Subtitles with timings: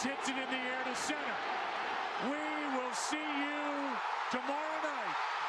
[0.00, 1.18] Alvarez hits it in the air to center.
[2.24, 3.96] We will see you
[4.30, 5.39] tomorrow night.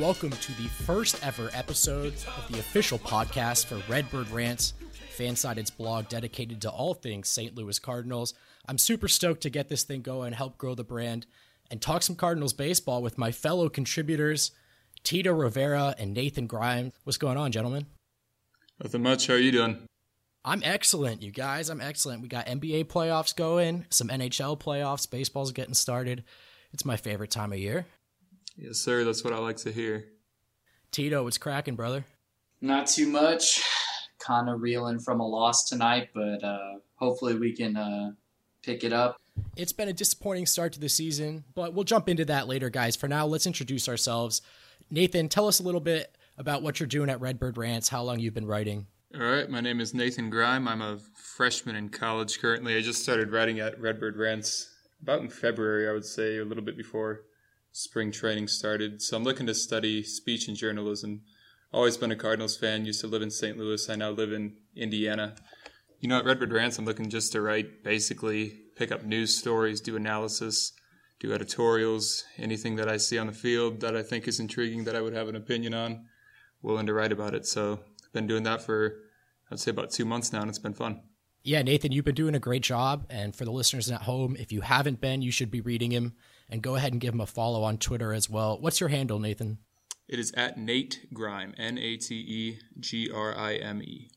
[0.00, 4.72] And welcome to the first ever episode of the official podcast for Redbird Rants,
[5.18, 7.54] Fansided's blog dedicated to all things St.
[7.54, 8.32] Louis Cardinals.
[8.66, 11.26] I'm super stoked to get this thing going, help grow the brand,
[11.70, 14.52] and talk some Cardinals baseball with my fellow contributors,
[15.04, 16.94] Tito Rivera and Nathan Grimes.
[17.04, 17.84] What's going on, gentlemen?
[18.82, 19.26] Nothing much.
[19.26, 19.82] How are you doing?
[20.46, 21.68] I'm excellent, you guys.
[21.68, 22.22] I'm excellent.
[22.22, 26.24] We got NBA playoffs going, some NHL playoffs, baseball's getting started.
[26.72, 27.86] It's my favorite time of year.
[28.60, 29.04] Yes, sir.
[29.04, 30.04] That's what I like to hear.
[30.92, 32.04] Tito, what's cracking, brother?
[32.60, 33.62] Not too much.
[34.18, 38.10] Kind of reeling from a loss tonight, but uh, hopefully we can uh,
[38.62, 39.16] pick it up.
[39.56, 42.96] It's been a disappointing start to the season, but we'll jump into that later, guys.
[42.96, 44.42] For now, let's introduce ourselves.
[44.90, 48.18] Nathan, tell us a little bit about what you're doing at Redbird Rants, how long
[48.18, 48.86] you've been writing.
[49.14, 49.48] All right.
[49.48, 50.68] My name is Nathan Grime.
[50.68, 52.76] I'm a freshman in college currently.
[52.76, 54.68] I just started writing at Redbird Rants
[55.00, 57.22] about in February, I would say, a little bit before
[57.72, 59.02] spring training started.
[59.02, 61.22] So I'm looking to study speech and journalism.
[61.72, 62.84] Always been a Cardinals fan.
[62.84, 63.56] Used to live in St.
[63.56, 63.88] Louis.
[63.88, 65.36] I now live in Indiana.
[66.00, 69.80] You know, at Redbird Rants, I'm looking just to write, basically pick up news stories,
[69.80, 70.72] do analysis,
[71.20, 74.96] do editorials, anything that I see on the field that I think is intriguing that
[74.96, 76.06] I would have an opinion on,
[76.62, 77.46] willing to write about it.
[77.46, 78.96] So I've been doing that for,
[79.50, 81.02] I'd say, about two months now, and it's been fun.
[81.42, 83.06] Yeah, Nathan, you've been doing a great job.
[83.10, 86.14] And for the listeners at home, if you haven't been, you should be reading him
[86.50, 88.58] and go ahead and give him a follow on Twitter as well.
[88.60, 89.58] What's your handle, Nathan?
[90.08, 94.10] It is at Nate Grime, N A T E G R I M E.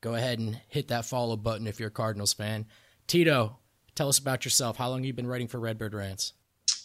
[0.00, 2.66] Go ahead and hit that follow button if you're a Cardinals fan.
[3.06, 3.58] Tito,
[3.94, 4.76] tell us about yourself.
[4.76, 6.32] How long have you been writing for Redbird Rants?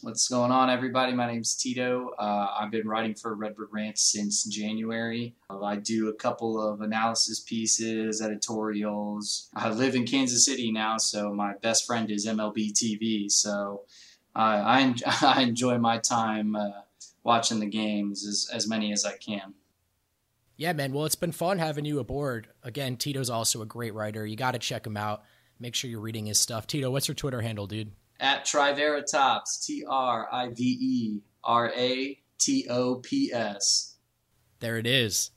[0.04, 1.14] What's going on, everybody?
[1.14, 2.10] My name's Tito.
[2.20, 5.34] Uh, I've been writing for Redbird Rants since January.
[5.50, 9.50] Uh, I do a couple of analysis pieces, editorials.
[9.56, 13.32] I live in Kansas City now, so my best friend is MLB TV.
[13.32, 13.84] So
[14.36, 16.72] I, I, I enjoy my time uh,
[17.24, 19.54] watching the games as, as many as I can.
[20.56, 20.94] Yeah, man.
[20.94, 22.48] Well, it's been fun having you aboard.
[22.62, 24.26] Again, Tito's also a great writer.
[24.26, 25.24] You got to check him out.
[25.60, 26.68] Make sure you're reading his stuff.
[26.68, 27.92] Tito, what's your Twitter handle, dude?
[28.20, 33.96] At Triveratops, T R I V E R A T O P S.
[34.60, 35.32] There it is.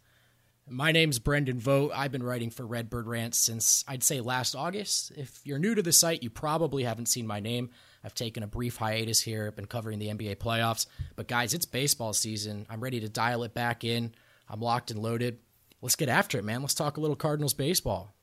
[0.68, 1.92] My name's Brendan Vogt.
[1.94, 5.12] I've been writing for Redbird Rants since I'd say last August.
[5.16, 7.70] If you're new to the site, you probably haven't seen my name.
[8.06, 9.48] I've taken a brief hiatus here.
[9.48, 10.86] I've been covering the NBA playoffs.
[11.16, 12.64] But guys, it's baseball season.
[12.70, 14.14] I'm ready to dial it back in.
[14.48, 15.40] I'm locked and loaded.
[15.82, 16.60] Let's get after it, man.
[16.60, 18.14] Let's talk a little Cardinals baseball.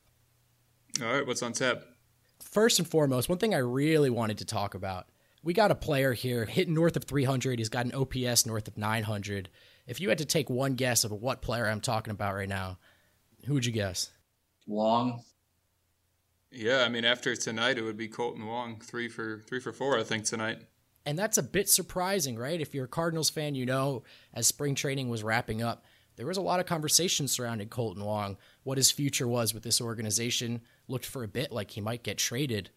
[1.02, 1.82] All right, what's on tap?
[2.40, 5.10] First and foremost, one thing I really wanted to talk about.
[5.42, 7.58] We got a player here hitting north of 300.
[7.58, 9.50] He's got an OPS north of 900.
[9.86, 12.78] If you had to take one guess of what player I'm talking about right now,
[13.44, 14.10] who would you guess?
[14.66, 15.22] Wong.
[16.54, 19.98] Yeah, I mean, after tonight, it would be Kolten Wong, three for three for four,
[19.98, 20.60] I think tonight.
[21.04, 22.60] And that's a bit surprising, right?
[22.60, 25.84] If you're a Cardinals fan, you know, as spring training was wrapping up,
[26.16, 29.80] there was a lot of conversation surrounding Kolten Wong, what his future was with this
[29.80, 30.60] organization.
[30.86, 32.70] Looked for a bit like he might get traded.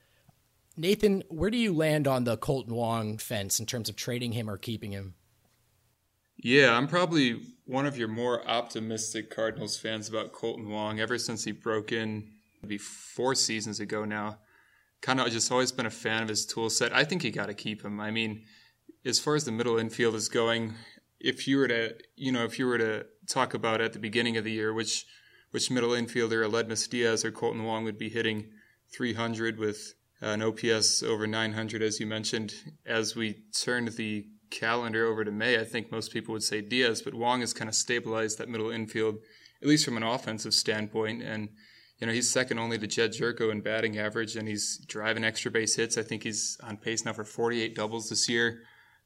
[0.76, 4.50] Nathan, where do you land on the Kolten Wong fence in terms of trading him
[4.50, 5.14] or keeping him?
[6.38, 11.44] Yeah, I'm probably one of your more optimistic Cardinals fans about Kolten Wong ever since
[11.44, 12.30] he broke in
[12.67, 14.39] maybe four seasons ago now.
[15.01, 16.94] Kind of just always been a fan of his tool set.
[16.94, 18.00] I think you got to keep him.
[18.01, 18.44] I mean,
[19.05, 20.73] as far as the middle infield is going,
[21.19, 24.35] if you were to, you know, if you were to talk about at the beginning
[24.35, 25.05] of the year, which
[25.51, 28.50] which middle infielder, Aledmys Diaz or Kolten Wong, would be hitting
[28.94, 32.53] 300 with an OPS over 900, as you mentioned.
[32.85, 37.01] As we turned the calendar over to May, I think most people would say Diaz,
[37.01, 39.20] but Wong has kind of stabilized that middle infield,
[39.61, 41.23] at least from an offensive standpoint.
[41.23, 41.49] And,
[41.99, 45.49] you know, he's second only to Jedd Gyorko in batting average, and he's driving extra
[45.49, 45.97] base hits.
[45.97, 48.61] I think he's on pace now for 48 doubles this year.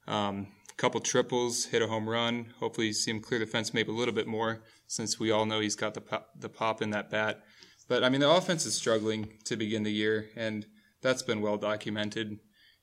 [0.06, 2.52] Um, a couple triples, hit a home run.
[2.60, 5.60] Hopefully, see him clear the fence maybe a little bit more, since we all know
[5.60, 7.42] he's got the pop, the pop in that bat.
[7.88, 10.66] But I mean, the offense is struggling to begin the year, and
[11.00, 12.38] that's been well documented.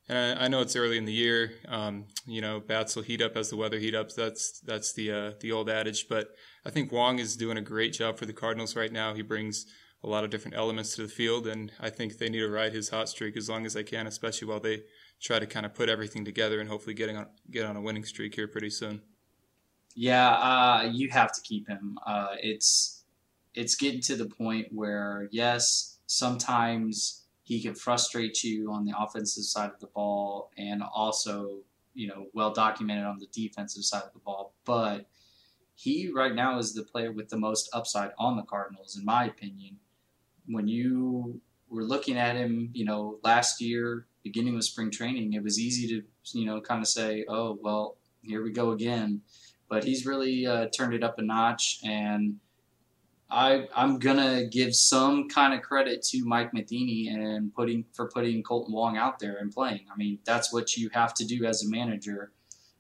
[0.08, 1.52] And I, I know it's early in the year.
[1.68, 4.12] Um, you know, bats will heat up as the weather heat up.
[4.14, 6.08] That's that's the uh, the old adage.
[6.10, 6.30] But
[6.66, 9.14] I think Wong is doing a great job for the Cardinals right now.
[9.14, 9.68] He brings
[10.04, 12.74] a lot of different elements to the field, and I think they need to ride
[12.74, 14.84] his hot streak as long as they can, especially while they
[15.20, 18.06] try to kind of put everything together and hopefully getting on get on a winning
[18.06, 19.02] streak here pretty soon.
[19.96, 22.00] Yeah, uh, you have to keep him.
[22.06, 23.04] Uh, it's
[23.54, 29.44] it's getting to the point where yes, sometimes he can frustrate you on the offensive
[29.44, 31.58] side of the ball, and also
[31.94, 34.54] you know well documented on the defensive side of the ball.
[34.64, 35.08] But
[35.76, 39.26] he right now is the player with the most upside on the Cardinals, in my
[39.26, 39.78] opinion.
[40.50, 45.44] When you were looking at him, you know, last year, beginning of spring training, it
[45.44, 49.22] was easy to, you know, kind of say, oh, well, here we go again.
[49.70, 52.38] But he's really uh, turned it up a notch, and
[53.30, 58.42] I I'm gonna give some kind of credit to Mike Matheny and putting for putting
[58.42, 59.86] Kolten Wong out there and playing.
[59.94, 62.32] I mean, that's what you have to do as a manager,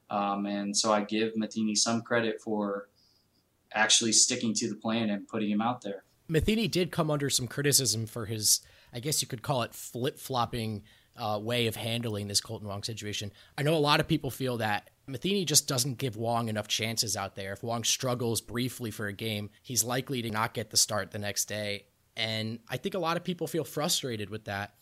[0.10, 2.90] um, and so I give Matheny some credit for
[3.72, 6.04] actually sticking to the plan and putting him out there.
[6.30, 8.62] Matheny did come under some criticism for his,
[8.94, 10.84] I guess you could call it flip flopping
[11.18, 13.34] uh, way of handling this Kolten Wong situation.
[13.58, 17.18] I know a lot of people feel that Matheny just doesn't give Wong enough chances
[17.18, 17.52] out there.
[17.52, 21.20] If Wong struggles briefly for a game, he's likely to not get the start the
[21.20, 21.88] next day.
[22.16, 24.76] And I think a lot of people feel frustrated with that.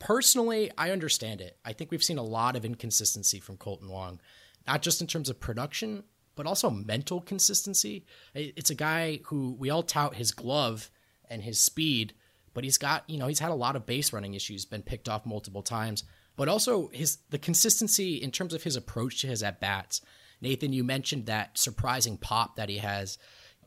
[0.00, 1.56] Personally, I understand it.
[1.64, 4.20] I think we've seen a lot of inconsistency from Kolten Wong,
[4.66, 6.04] not just in terms of production,
[6.40, 8.06] but also mental consistency.
[8.34, 10.90] It's a guy who we all tout his glove
[11.28, 12.14] and his speed,
[12.54, 15.06] but he's got, you know, he's had a lot of base running issues, been picked
[15.06, 16.04] off multiple times,
[16.36, 20.00] but also his the consistency in terms of his approach to his at bats.
[20.40, 23.18] Nathan, you mentioned that surprising pop that he has.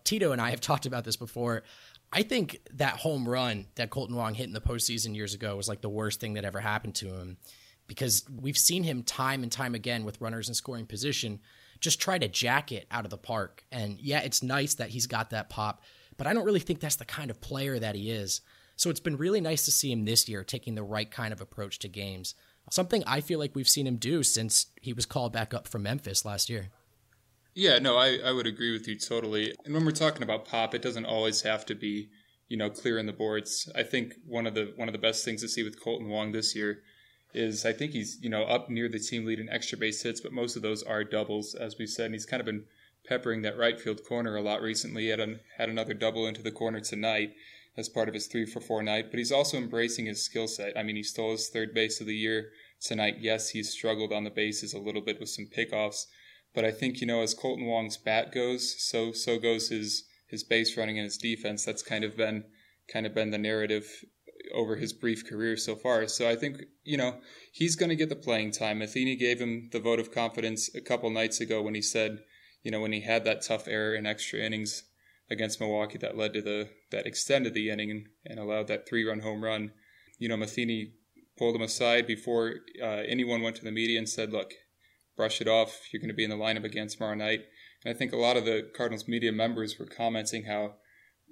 [0.04, 1.62] Tito and I have talked about this before.
[2.12, 5.70] I think that home run that Kolten Wong hit in the postseason years ago was
[5.70, 7.38] like the worst thing that ever happened to him
[7.86, 11.40] because we've seen him time and time again with runners in scoring position
[11.84, 13.66] just try to jack it out of the park.
[13.70, 15.84] And yeah, it's nice that he's got that pop,
[16.18, 18.40] but I don't really think that's the kind of player that he is.
[18.78, 21.42] So it's been really nice to see him this year taking the right kind of
[21.42, 22.36] approach to games.
[22.72, 25.84] Something I feel like we've seen him do since he was called back up from
[25.84, 26.70] Memphis last year.
[27.54, 29.54] Yeah, no, I, I would agree with you totally.
[29.66, 32.10] And when we're talking about pop, it doesn't always have to be,
[32.48, 33.70] you know, clear in the boards.
[33.76, 36.32] I think one of the one of the best things to see with Kolten Wong
[36.32, 36.80] this year
[37.34, 40.22] is I think he's you know up near the team lead in extra base hits,
[40.22, 42.08] but most of those are doubles, as we said.
[42.08, 42.66] And he's kind of been
[43.08, 45.08] peppering that right field corner a lot recently.
[45.08, 47.34] Had, an, had another double into the corner tonight
[47.76, 50.78] as part of his three for four night, but he's also embracing his skill set.
[50.78, 53.16] I mean, he stole his third base of the year tonight.
[53.20, 56.06] Yes, he's struggled on the bases a little bit with some pickoffs,
[56.54, 60.44] but I think you know as Kolten Wong's bat goes, so so goes his his
[60.44, 61.66] base running and his defense.
[61.66, 62.44] That's kind of been
[62.88, 64.04] kind of been the narrative
[64.54, 66.08] over his brief career so far.
[66.08, 67.20] So I think, you know,
[67.52, 68.80] he's going to get the playing time.
[68.80, 72.20] Matheny gave him the vote of confidence a couple nights ago when he said,
[72.64, 74.84] you know, when he had that tough error in extra innings
[75.30, 79.08] against Milwaukee that led to the, that extended the inning and, and allowed that three
[79.08, 79.72] run home run.
[80.20, 80.94] You know, Matheny
[81.38, 84.52] pulled him aside before uh, anyone went to the media and said, look,
[85.16, 85.88] brush it off.
[85.92, 87.42] You're going to be in the lineup again tomorrow night.
[87.84, 90.76] And I think a lot of the Cardinals media members were commenting how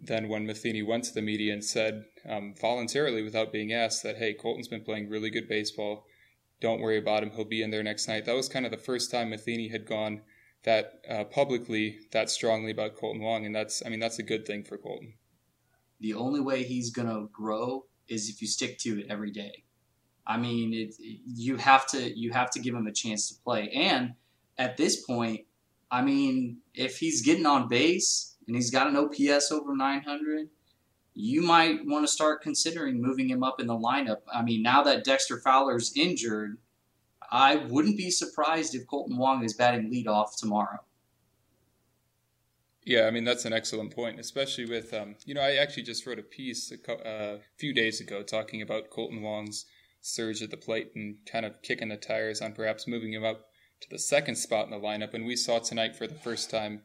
[0.01, 4.18] then when Matheny went to the media and said um, voluntarily without being asked that,
[4.18, 6.06] hey, Kolten's been playing really good baseball.
[6.59, 7.31] Don't worry about him.
[7.31, 8.25] He'll be in there next night.
[8.25, 10.21] That was kind of the first time Matheny had gone
[10.63, 14.45] that uh, publicly that strongly about Kolten Wong, and that's I mean that's a good
[14.45, 15.13] thing for Kolten.
[16.00, 19.63] The only way he's gonna grow is if you stick to it every day.
[20.27, 23.69] I mean, it, you have to you have to give him a chance to play,
[23.69, 24.13] and
[24.57, 25.42] at this point,
[25.89, 30.50] I mean, if he's getting on base and he's got an OPS over 900,
[31.13, 34.24] you might want to start considering moving him up in the lineup.
[34.34, 36.58] I mean, now that Dexter Fowler's injured,
[37.31, 40.79] I wouldn't be surprised if Kolten Wong is batting leadoff tomorrow.
[42.84, 46.05] Yeah, I mean that's an excellent point, especially with um, you know I actually just
[46.05, 49.65] wrote a piece a co- uh, few days ago talking about Kolten Wong's
[50.01, 53.46] surge at the plate and kind of kicking the tires on perhaps moving him up
[53.79, 55.13] to the second spot in the lineup.
[55.13, 56.81] And we saw tonight for the first time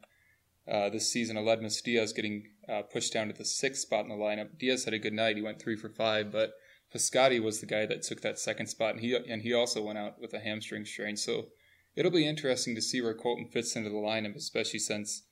[0.69, 4.15] uh, this season, Aledmys Diaz getting uh, pushed down to the sixth spot in the
[4.15, 4.57] lineup.
[4.57, 6.53] Diaz had a good night; he went three for five, but
[6.93, 9.97] Piscotty was the guy that took that second spot, and he and he also went
[9.97, 11.17] out with a hamstring strain.
[11.17, 11.47] So
[11.95, 15.23] it'll be interesting to see where Kolten fits into the lineup, especially since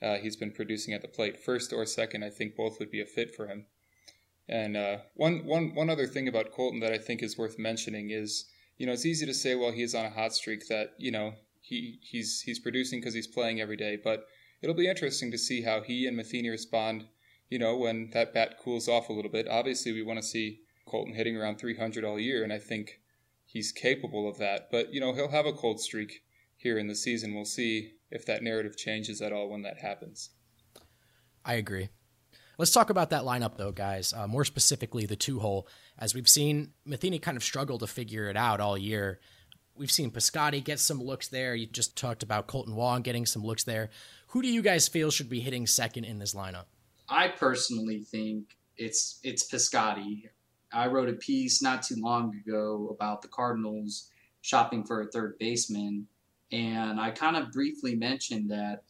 [0.00, 1.38] uh, he's been producing at the plate.
[1.38, 3.66] First or second, I think both would be a fit for him.
[4.48, 8.10] And uh, one one one other thing about Kolten that I think is worth mentioning
[8.10, 8.46] is,
[8.78, 11.34] you know, it's easy to say, well, he's on a hot streak that you know
[11.60, 14.26] he he's he's producing because he's playing every day, but
[14.62, 17.06] it'll be interesting to see how he and Matheny respond,
[17.50, 19.48] you know, when that bat cools off a little bit.
[19.48, 23.00] Obviously, we want to see Kolten hitting around 300 all year, and I think
[23.44, 24.68] he's capable of that.
[24.70, 26.22] But, you know, he'll have a cold streak
[26.56, 27.34] here in the season.
[27.34, 30.30] We'll see if that narrative changes at all when that happens.
[31.44, 31.88] I agree.
[32.58, 34.12] Let's talk about that lineup, though, guys.
[34.12, 35.66] Uh, more specifically, the two hole.
[35.98, 39.20] As we've seen, Matheny kind of struggled to figure it out all year.
[39.74, 41.54] We've seen Piscotty get some looks there.
[41.54, 43.88] You just talked about Kolten Wong getting some looks there.
[44.32, 46.64] Who do you guys feel should be hitting second in this lineup?
[47.06, 50.22] I personally think it's it's Piscotty.
[50.72, 54.08] I wrote a piece not too long ago about the Cardinals
[54.40, 56.06] shopping for a third baseman,
[56.50, 58.84] and I kind of briefly mentioned that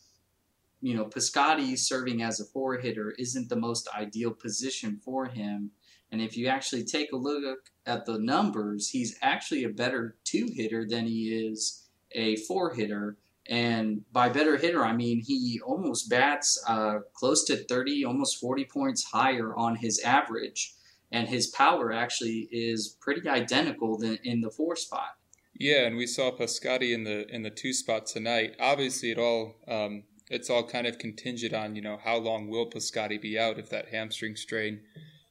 [0.81, 5.73] you know Piscotty serving as a four hitter isn't the most ideal position for him.
[6.13, 10.51] And if you actually take a look at the numbers, he's actually a better two
[10.55, 13.17] hitter than he is a four hitter.
[13.49, 18.65] And by better hitter, I mean he almost bats uh, close to 30, almost 40
[18.67, 20.75] points higher on his average.
[21.11, 25.17] And his power actually is pretty identical than in the four spot.
[25.55, 28.57] Yeah, and we saw Piscotty in the in the two spot tonight.
[28.59, 32.71] Obviously, it all um, it's all kind of contingent on you know how long will
[32.71, 34.81] Piscotty be out if that hamstring strain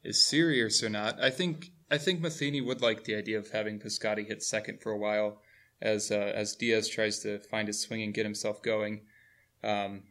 [0.04, 1.20] is serious or not.
[1.20, 4.92] I think I think Matheny would like the idea of having Piscotty hit second for
[4.92, 5.42] a while
[5.82, 9.02] as uh, as Diaz tries to find his swing and get himself going.
[9.62, 10.04] Um,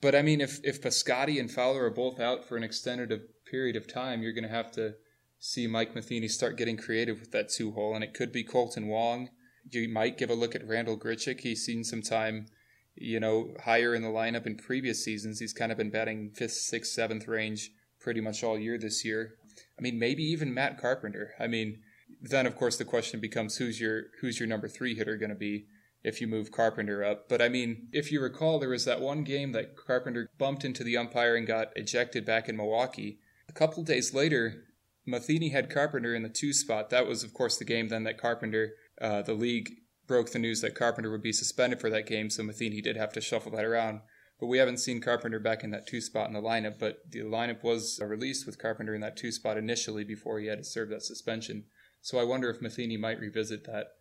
[0.00, 3.12] but I mean, if if Piscotty and Fowler are both out for an extended
[3.50, 4.94] period of time, you're going to have to
[5.38, 8.86] see Mike Matheny start getting creative with that two hole, and it could be Kolten
[8.86, 9.30] Wong.
[9.70, 11.40] You might give a look at Randall Grichuk.
[11.40, 12.46] He's seen some time,
[12.94, 15.40] you know, higher in the lineup in previous seasons.
[15.40, 19.34] He's kind of been batting fifth, sixth, seventh range pretty much all year this year.
[19.78, 21.34] I mean, maybe even Matt Carpenter.
[21.40, 21.80] I mean,
[22.20, 25.36] then of course the question becomes who's your who's your number three hitter going to
[25.36, 25.66] be
[26.06, 27.28] if you move Carpenter up.
[27.28, 30.84] But I mean, if you recall, there was that one game that Carpenter bumped into
[30.84, 33.18] the umpire and got ejected back in Milwaukee.
[33.48, 34.66] A couple days later,
[35.04, 36.90] Matheny had Carpenter in the two spot.
[36.90, 39.70] That was, of course, the game then that Carpenter, uh, the league
[40.06, 43.12] broke the news that Carpenter would be suspended for that game, so Matheny did have
[43.14, 44.00] to shuffle that around.
[44.38, 46.78] But we haven't seen Carpenter back in that two spot in the lineup.
[46.78, 50.58] But the lineup was released with Carpenter in that two spot initially before he had
[50.58, 51.64] to serve that suspension.
[52.06, 53.94] So I wonder if Matheny might revisit that.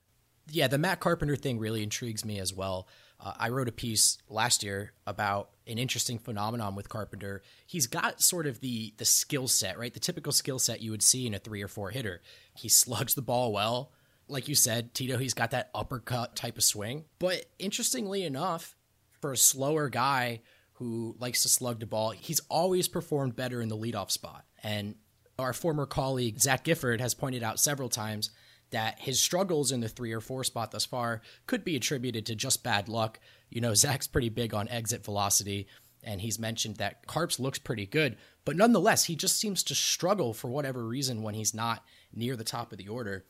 [0.51, 2.87] Yeah, the Matt Carpenter thing really intrigues me as well.
[3.19, 7.41] Uh, I wrote a piece last year about an interesting phenomenon with Carpenter.
[7.65, 9.91] He's got sort of the the skill set, right?
[9.91, 12.21] The typical skill set you would see in a three or four hitter.
[12.53, 13.91] He slugs the ball well.
[14.27, 17.05] Like you said, Tito, he's got that uppercut type of swing.
[17.17, 18.75] But interestingly enough,
[19.19, 20.41] for a slower guy
[20.73, 24.45] who likes to slug the ball, he's always performed better in the leadoff spot.
[24.61, 24.93] And
[25.37, 28.29] our former colleague Zach Gifford has pointed out several times
[28.71, 32.35] that his struggles in the three or four spot thus far could be attributed to
[32.35, 33.19] just bad luck.
[33.49, 35.67] You know, Zach's pretty big on exit velocity,
[36.03, 40.33] and he's mentioned that Carps looks pretty good, but nonetheless, he just seems to struggle
[40.33, 43.25] for whatever reason when he's not near the top of the order.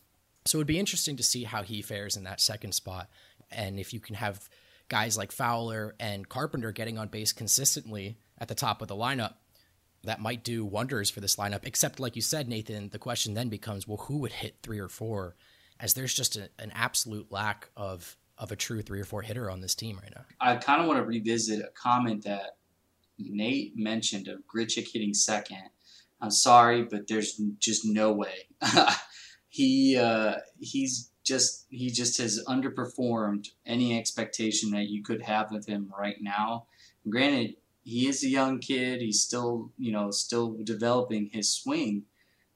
[0.46, 3.10] So it would be interesting to see how he fares in that second spot.
[3.50, 4.48] And if you can have
[4.90, 9.36] guys like Fowler and Carpenter getting on base consistently at the top of the lineup,
[10.06, 11.66] that might do wonders for this lineup.
[11.66, 14.88] Except, like you said, Nathan, the question then becomes, well, who would hit three or
[14.88, 15.36] four?
[15.80, 19.50] As there's just a, an absolute lack of of a true three or four hitter
[19.50, 20.26] on this team right now.
[20.42, 22.58] I kind of want to revisit a comment that
[23.18, 25.70] Nate mentioned of Grichuk hitting second.
[26.22, 28.48] I'm sorry, but there's just no way.
[29.48, 35.66] he uh, he's just he just has underperformed any expectation that you could have of
[35.66, 36.68] him right now.
[37.10, 37.56] Granted,
[37.86, 39.00] he is a young kid.
[39.00, 42.04] He's still, you know, still developing his swing.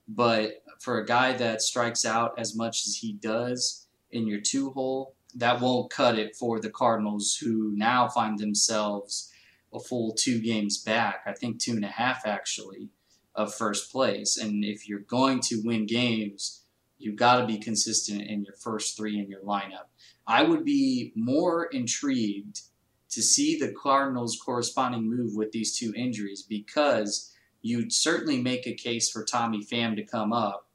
[0.07, 4.71] But for a guy that strikes out as much as he does in your two
[4.71, 9.31] hole, that won't cut it for the Cardinals, who now find themselves
[9.71, 11.21] a full two games back.
[11.27, 12.89] I think two and a half actually
[13.36, 14.36] of first place.
[14.36, 16.63] And if you're going to win games,
[16.98, 19.89] you've got to be consistent in your first three in your lineup.
[20.25, 22.62] I would be more intrigued
[23.09, 28.73] to see the Cardinals' corresponding move with these two injuries because you'd certainly make a
[28.73, 30.67] case for Tommy Pham to come up,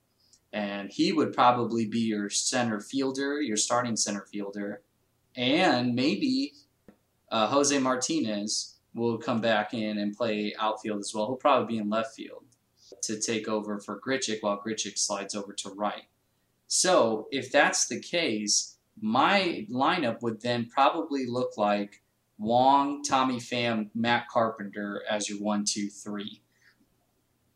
[0.52, 4.82] and he would probably be your center fielder, your starting center fielder,
[5.36, 6.52] and maybe
[7.30, 11.26] uh, Jose Martinez will come back in and play outfield as well.
[11.26, 12.44] He'll probably be in left field
[13.02, 16.04] to take over for Grichuk while Grichuk slides over to right.
[16.68, 22.02] So if that's the case, my lineup would then probably look like
[22.44, 26.42] Wong, Tommy Pham, Matt Carpenter as your one, two, three.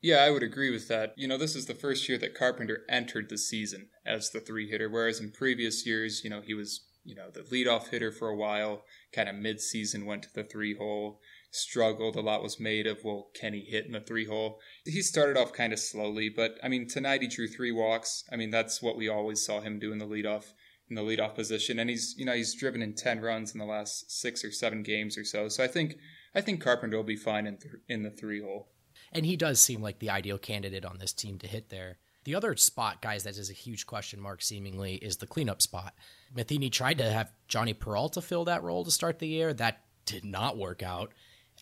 [0.01, 1.15] Yeah, I would agree with that.
[1.17, 4.69] You know, this is the first year that Carpenter entered the season as the three
[4.69, 8.29] hitter, whereas in previous years, you know, he was, you know, the leadoff hitter for
[8.29, 12.15] a while, kind of mid season went to the three hole, struggled.
[12.15, 14.61] A lot was made of, well, can he hit in the three hole?
[14.85, 18.23] He started off kind of slowly, but I mean, tonight he drew three walks.
[18.33, 20.53] I mean, that's what we always saw him do in the leadoff
[20.89, 23.65] in the leadoff position, and he's you know he's driven in ten runs in the
[23.65, 25.49] last six or seven games or so.
[25.49, 25.99] So I think
[26.35, 28.69] I think Carpenter will be fine in th- in the three hole.
[29.13, 31.99] And he does seem like the ideal candidate on this team to hit there.
[32.25, 35.95] The other spot, guys, that is a huge question mark seemingly is the cleanup spot.
[36.35, 39.55] Matheny tried to have Jhonny Peralta fill that role to start the year.
[39.55, 41.13] That did not work out.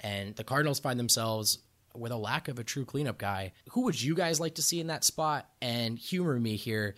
[0.00, 1.58] And the Cardinals find themselves
[1.94, 3.52] with a lack of a true cleanup guy.
[3.70, 5.48] Who would you guys like to see in that spot?
[5.62, 6.96] And humor me here.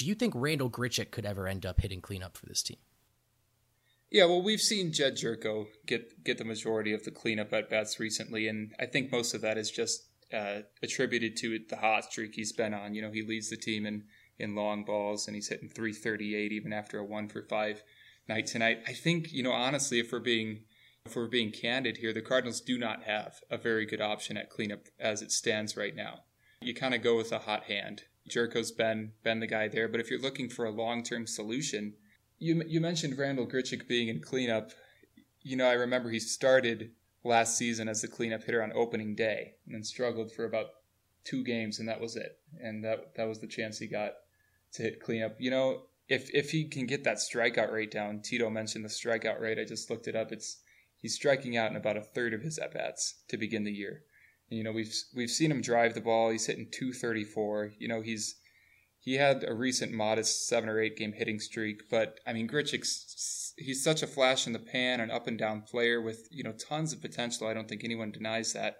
[0.00, 2.78] Do you think Randall Grichuk could ever end up hitting cleanup for this team?
[4.10, 8.00] Yeah, well, we've seen Jedd Gyorko get get the majority of the cleanup at bats
[8.00, 12.34] recently, and I think most of that is just uh, attributed to the hot streak
[12.34, 12.94] he's been on.
[12.94, 14.04] You know, he leads the team in
[14.38, 17.82] in long balls, and he's hitting 338 even after a one for five
[18.26, 18.78] night tonight.
[18.88, 20.64] I think you know honestly, if we're being
[21.04, 24.48] if we're being candid here, the Cardinals do not have a very good option at
[24.48, 26.20] cleanup as it stands right now.
[26.62, 28.04] You kind of go with a hot hand.
[28.28, 31.94] Gyorko's been been the guy there, but if you're looking for a long term solution,
[32.38, 34.70] you you mentioned Randall Grichuk being in cleanup.
[35.42, 36.92] You know, I remember he started
[37.24, 40.66] last season as the cleanup hitter on opening day and then struggled for about
[41.24, 42.38] two games and that was it.
[42.60, 44.12] And that that was the chance he got
[44.72, 45.36] to hit cleanup.
[45.38, 49.40] You know, if if he can get that strikeout rate down, Tito mentioned the strikeout
[49.40, 49.58] rate.
[49.58, 50.32] I just looked it up.
[50.32, 50.58] It's
[50.96, 54.02] he's striking out in about a third of his at bats to begin the year.
[54.50, 56.30] You know, we've we've seen him drive the ball.
[56.30, 57.72] He's hitting 234.
[57.78, 58.34] You know, he's
[58.98, 63.54] he had a recent modest seven or eight game hitting streak, but I mean, Grichuk's
[63.56, 66.52] he's such a flash in the pan, an up and down player with you know
[66.52, 67.46] tons of potential.
[67.46, 68.78] I don't think anyone denies that,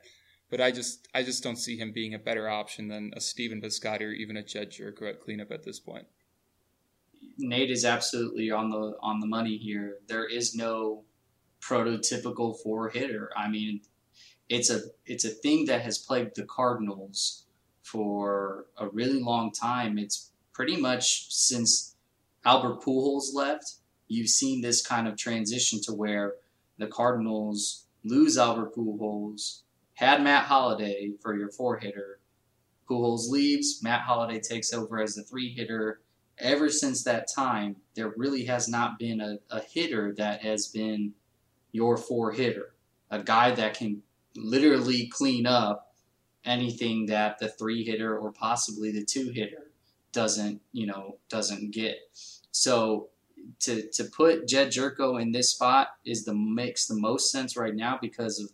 [0.50, 3.62] but I just I just don't see him being a better option than a Stephen
[3.62, 6.06] Piscotty or even a Jedd Gyorko at cleanup at this point.
[7.38, 9.98] Nate is absolutely on the on the money here.
[10.08, 11.04] There is no
[11.62, 13.30] prototypical four hitter.
[13.36, 13.82] I mean,
[14.50, 17.44] it's a it's a thing that has plagued the Cardinals
[17.82, 19.96] for a really long time.
[19.96, 21.94] It's pretty much since
[22.44, 23.76] Albert Pujols left,
[24.08, 26.34] you've seen this kind of transition to where
[26.78, 29.62] the Cardinals lose Albert Pujols,
[29.94, 32.18] had Matt Holliday for your four hitter.
[32.88, 36.00] Pujols leaves, Matt Holliday takes over as the three hitter.
[36.38, 41.12] Ever since that time, there really has not been a, a hitter that has been
[41.70, 42.74] your four hitter,
[43.10, 44.02] a guy that can
[44.36, 45.94] literally clean up
[46.44, 49.70] anything that the three hitter or possibly the two hitter
[50.12, 51.96] doesn't you know doesn't get.
[52.50, 53.08] So
[53.60, 57.74] to to put Jedd Gyorko in this spot is the makes the most sense right
[57.74, 58.50] now because of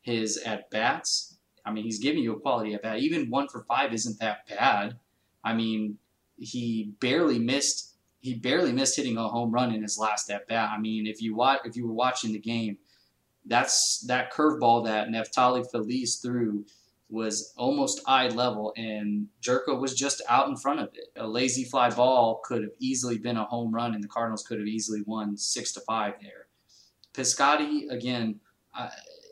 [0.00, 1.36] his at bats.
[1.64, 2.98] I mean, he's giving you a quality at bat.
[2.98, 4.96] Even one for five isn't that bad.
[5.44, 5.98] I mean,
[6.38, 7.94] he barely missed.
[8.20, 10.70] He barely missed hitting a home run in his last at bat.
[10.72, 12.78] I mean, if you watch, if you were watching the game,
[13.48, 16.64] that's that curveball that Neftali Feliz threw
[17.10, 21.08] was almost eye level, and Gyorko was just out in front of it.
[21.16, 24.58] A lazy fly ball could have easily been a home run, and the Cardinals could
[24.58, 26.48] have easily won six to five there.
[27.14, 28.38] Piscotty, again,
[28.74, 28.90] I,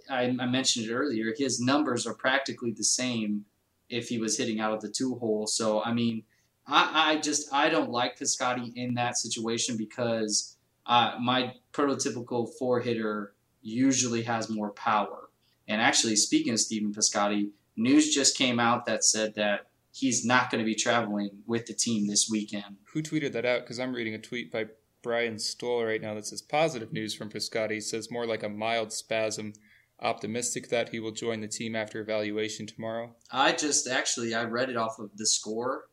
[0.09, 1.35] I, mentioned it earlier.
[1.37, 3.44] His numbers are practically the same
[3.90, 5.46] if he was hitting out of the two hole.
[5.46, 6.24] So I mean,
[6.66, 12.81] I, I just I don't like Piscotty in that situation because uh, my prototypical four
[12.81, 13.35] hitter
[13.66, 15.31] usually has more power.
[15.68, 20.50] And actually, speaking of Stephen Piscotty, news just came out that said that he's not
[20.50, 22.76] going to be traveling with the team this weekend.
[22.92, 23.62] Who tweeted that out?
[23.62, 24.66] Because I'm reading a tweet by
[25.02, 27.83] Brian Stull right now that says positive news from Piscotty.
[27.83, 29.52] Says more like a mild spasm.
[30.00, 33.16] Optimistic that he will join the team after evaluation tomorrow.
[33.31, 35.85] I just actually I read it off of the score.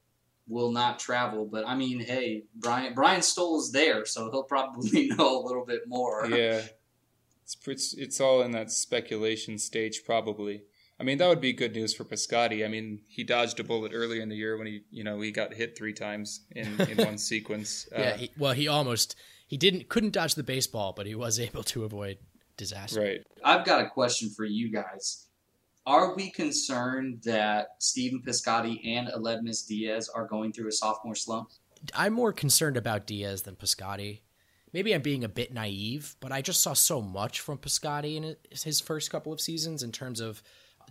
[0.46, 5.08] Will not travel, but I mean, hey, Brian Brian Stull is there, so he'll probably
[5.18, 6.28] know a little bit more.
[6.28, 6.64] Yeah,
[7.44, 10.64] it's it's, it's all in that speculation stage, probably.
[11.00, 12.64] I mean, that would be good news for Piscotty.
[12.64, 15.32] I mean, he dodged a bullet earlier in the year when he, you know, he
[15.32, 17.88] got hit three times in, in one sequence.
[17.94, 19.16] Uh, yeah, he, well, he almost
[19.48, 22.18] he didn't couldn't dodge the baseball, but he was able to avoid
[22.58, 23.02] disaster.
[23.02, 23.24] Right.
[23.44, 25.28] I've got a question for you guys.
[25.86, 31.50] Are we concerned that Stephen Piscotty and Aledmys Diaz are going through a sophomore slump?
[31.94, 34.22] I'm more concerned about Diaz than Piscotty.
[34.74, 38.36] Maybe I'm being a bit naive, but I just saw so much from Piscotty in
[38.50, 40.42] his first couple of seasons in terms of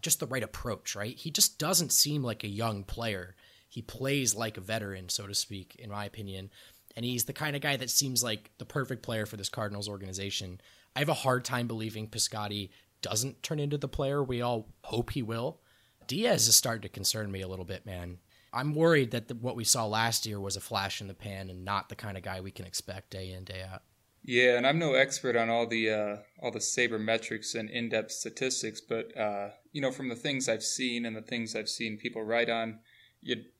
[0.00, 1.16] just the right approach, right?
[1.16, 3.34] He just doesn't seem like a young player.
[3.68, 6.50] He plays like a veteran, so to speak, in my opinion.
[6.96, 9.88] And he's the kind of guy that seems like the perfect player for this Cardinals
[9.88, 10.60] organization.
[10.94, 15.10] I have a hard time believing Piscotty doesn't turn into the player we all hope
[15.10, 15.60] he will.
[16.06, 18.18] Diaz is starting to concern me a little bit, man.
[18.52, 21.48] I'm worried that the, what we saw last year was a flash in the pan
[21.48, 23.82] and not the kind of guy we can expect day in day out.
[24.24, 28.80] Yeah, and I'm no expert on all the uh, all the sabermetrics and in-depth statistics,
[28.80, 32.22] but uh, you know, from the things I've seen and the things I've seen people
[32.22, 32.78] write on,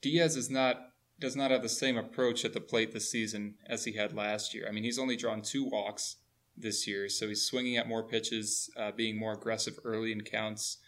[0.00, 3.84] Diaz is not does not have the same approach at the plate this season as
[3.84, 4.66] he had last year.
[4.68, 6.16] I mean, he's only drawn two walks
[6.56, 10.78] this year, so he's swinging at more pitches, uh, being more aggressive early in counts.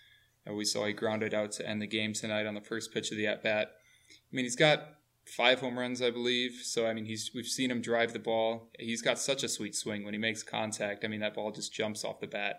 [0.48, 3.10] Uh, we saw he grounded out to end the game tonight on the first pitch
[3.10, 3.72] of the at bat.
[4.34, 4.88] I mean, he's got
[5.26, 6.60] five home runs, I believe.
[6.64, 8.68] So I mean, he's we've seen him drive the ball.
[8.80, 11.04] He's got such a sweet swing when he makes contact.
[11.04, 12.56] I mean, that ball just jumps off the bat,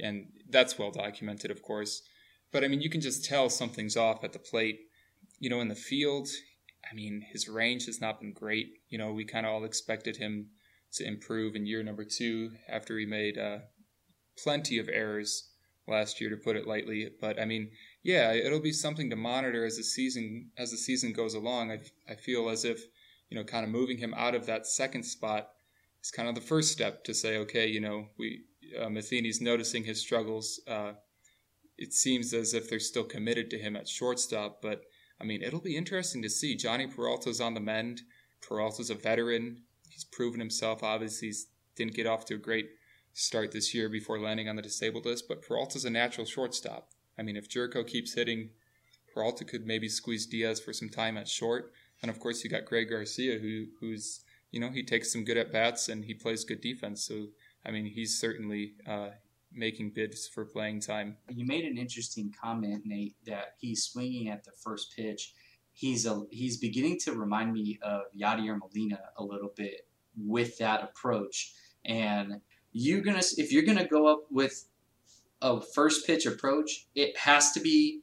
[0.00, 2.02] and that's well documented, of course.
[2.50, 4.80] But I mean, you can just tell something's off at the plate.
[5.38, 6.28] You know, in the field,
[6.90, 8.66] I mean, his range has not been great.
[8.88, 10.48] You know, we kind of all expected him
[10.94, 13.58] to improve in year number two after he made uh,
[14.42, 15.50] plenty of errors
[15.86, 17.08] last year, to put it lightly.
[17.20, 17.70] But I mean,
[18.02, 21.70] yeah, it'll be something to monitor as the season as the season goes along.
[21.70, 22.86] I, I feel as if
[23.32, 25.48] you know, kind of moving him out of that second spot
[26.02, 28.42] is kind of the first step to say, okay, you know, we
[28.78, 30.60] uh, Matheny's noticing his struggles.
[30.68, 30.92] Uh,
[31.78, 34.82] it seems as if they're still committed to him at shortstop, but
[35.18, 36.58] I mean, it'll be interesting to see.
[36.58, 38.02] Jhonny Peralta's on the mend.
[38.46, 39.62] Peralta's a veteran.
[39.88, 40.82] He's proven himself.
[40.82, 41.32] Obviously,
[41.74, 42.68] didn't get off to a great
[43.14, 46.90] start this year before landing on the disabled list, but Peralta's a natural shortstop.
[47.18, 48.50] I mean, if Gyorko keeps hitting,
[49.12, 51.72] Peralta could maybe squeeze Diaz for some time at short.
[52.00, 54.20] And of course, you got Greg Garcia, who who's
[54.50, 57.04] you know he takes some good at bats and he plays good defense.
[57.04, 57.28] So
[57.64, 59.10] I mean, he's certainly uh,
[59.52, 61.16] making bids for playing time.
[61.28, 65.34] You made an interesting comment, Nate, that he's swinging at the first pitch.
[65.72, 70.82] He's a he's beginning to remind me of Yadier Molina a little bit with that
[70.82, 71.54] approach.
[71.84, 72.40] And
[72.72, 74.66] you're gonna if you're gonna go up with
[75.42, 78.00] a first pitch approach, it has to be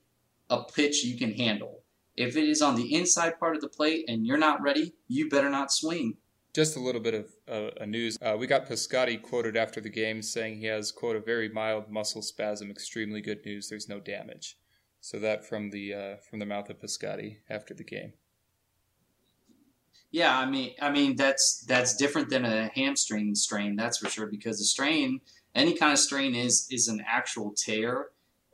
[0.50, 1.84] a pitch you can handle.
[2.16, 5.30] If it is on the inside part of the plate and you're not ready, you
[5.30, 6.18] better not swing.
[6.54, 8.18] Just a little bit of uh, news.
[8.22, 11.90] Uh, we got Piscotty quoted after the game saying he has, quote, a very mild
[11.90, 14.58] muscle spasm, extremely good news, there's no damage.
[15.00, 18.14] So that from the uh, from the mouth of Piscotty after the game.
[20.12, 24.28] Yeah, I mean, I mean that's that's different than a hamstring strain, that's for sure.
[24.28, 25.22] Because the strain,
[25.56, 28.08] any kind of strain is is an actual tear.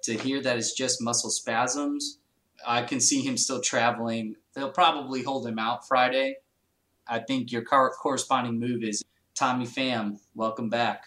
[0.04, 2.20] To hear that it's just muscle spasms,
[2.66, 4.36] I can see him still traveling.
[4.54, 6.38] They'll probably hold him out Friday.
[7.08, 9.04] I think your corresponding move is
[9.34, 10.20] Tommy Pham.
[10.36, 11.06] Welcome back.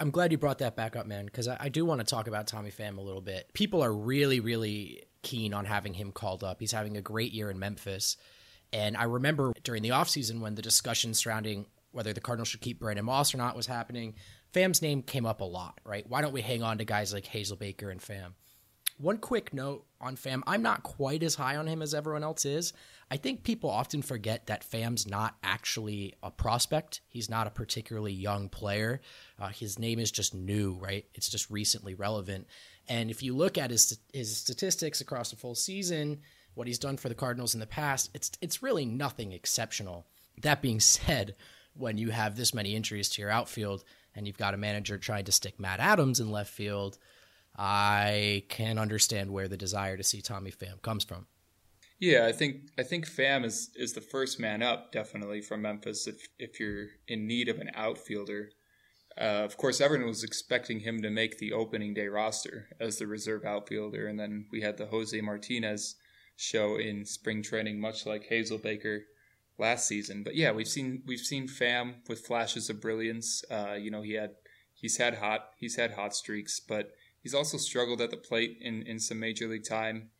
[0.00, 2.26] I'm glad you brought that back up, man, because I, I, do want to talk
[2.26, 3.52] about Tommy Pham a little bit.
[3.54, 6.58] People are really, really keen on having him called up.
[6.58, 8.16] He's having a great year in Memphis.
[8.72, 12.80] And I remember during the offseason when the discussion surrounding whether the Cardinals should keep
[12.80, 14.14] Brandon Moss or not was happening,
[14.54, 16.08] Pham's name came up a lot, right?
[16.08, 18.34] Why don't we hang on to guys like Hazelbaker and Pham?
[18.98, 20.42] One quick note on Pham.
[20.46, 22.72] I'm not quite as high on him as everyone else is.
[23.10, 27.00] I think people often forget that Pham's not actually a prospect.
[27.08, 29.00] He's not a particularly young player.
[29.40, 31.04] Uh, his name is just new, right?
[31.14, 32.46] It's just recently relevant.
[32.88, 36.20] And if you look at his his statistics across the full season,
[36.54, 40.06] what he's done for the Cardinals in the past, it's it's really nothing exceptional.
[40.42, 41.34] That being said,
[41.76, 45.24] when you have this many injuries to your outfield and you've got a manager trying
[45.24, 46.98] to stick Matt Adams in left field,
[47.56, 51.26] I can understand where the desire to see Tommy Pham comes from.
[52.00, 56.06] Yeah, I think I think Pham is is the first man up definitely from Memphis
[56.06, 58.50] if if you're in need of an outfielder.
[59.16, 63.06] Uh, of course, everyone was expecting him to make the opening day roster as the
[63.06, 65.94] reserve outfielder, and then we had the Jose Martinez
[66.36, 69.02] show in spring training, much like Hazelbaker
[69.58, 70.22] last season.
[70.22, 73.44] But yeah, we've seen we've seen Pham with flashes of brilliance.
[73.50, 74.32] Uh, you know, he had
[74.72, 78.82] he's had hot he's had hot streaks, but he's also struggled at the plate in,
[78.82, 80.10] in some major league time.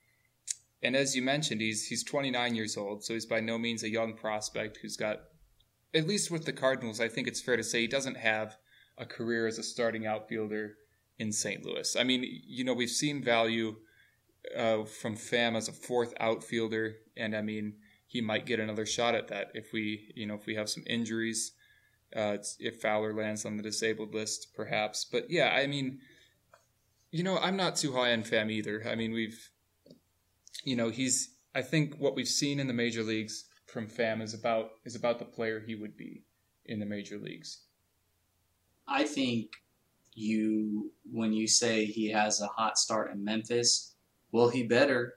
[0.82, 3.90] And as you mentioned, he's he's 29 years old, so he's by no means a
[3.90, 5.20] young prospect who's got
[5.94, 8.56] at least with the Cardinals, I think it's fair to say he doesn't have
[8.98, 10.74] a career as a starting outfielder
[11.18, 11.64] in St.
[11.64, 11.96] Louis.
[11.96, 13.76] I mean, you know, we've seen value
[14.56, 17.74] uh, from Pham as a fourth outfielder, and I mean
[18.14, 20.84] he might get another shot at that if we you know if we have some
[20.86, 21.50] injuries,
[22.14, 25.04] uh, if Fowler lands on the disabled list, perhaps.
[25.04, 25.98] But yeah, I mean,
[27.10, 28.84] you know, I'm not too high on Pham either.
[28.88, 29.50] I mean, we've
[30.62, 34.32] you know he's I think what we've seen in the major leagues from Pham is
[34.32, 36.22] about is about the player he would be
[36.66, 37.62] in the major leagues.
[38.86, 39.50] I think
[40.14, 43.96] you when you say he has a hot start in Memphis,
[44.30, 45.14] well, he better.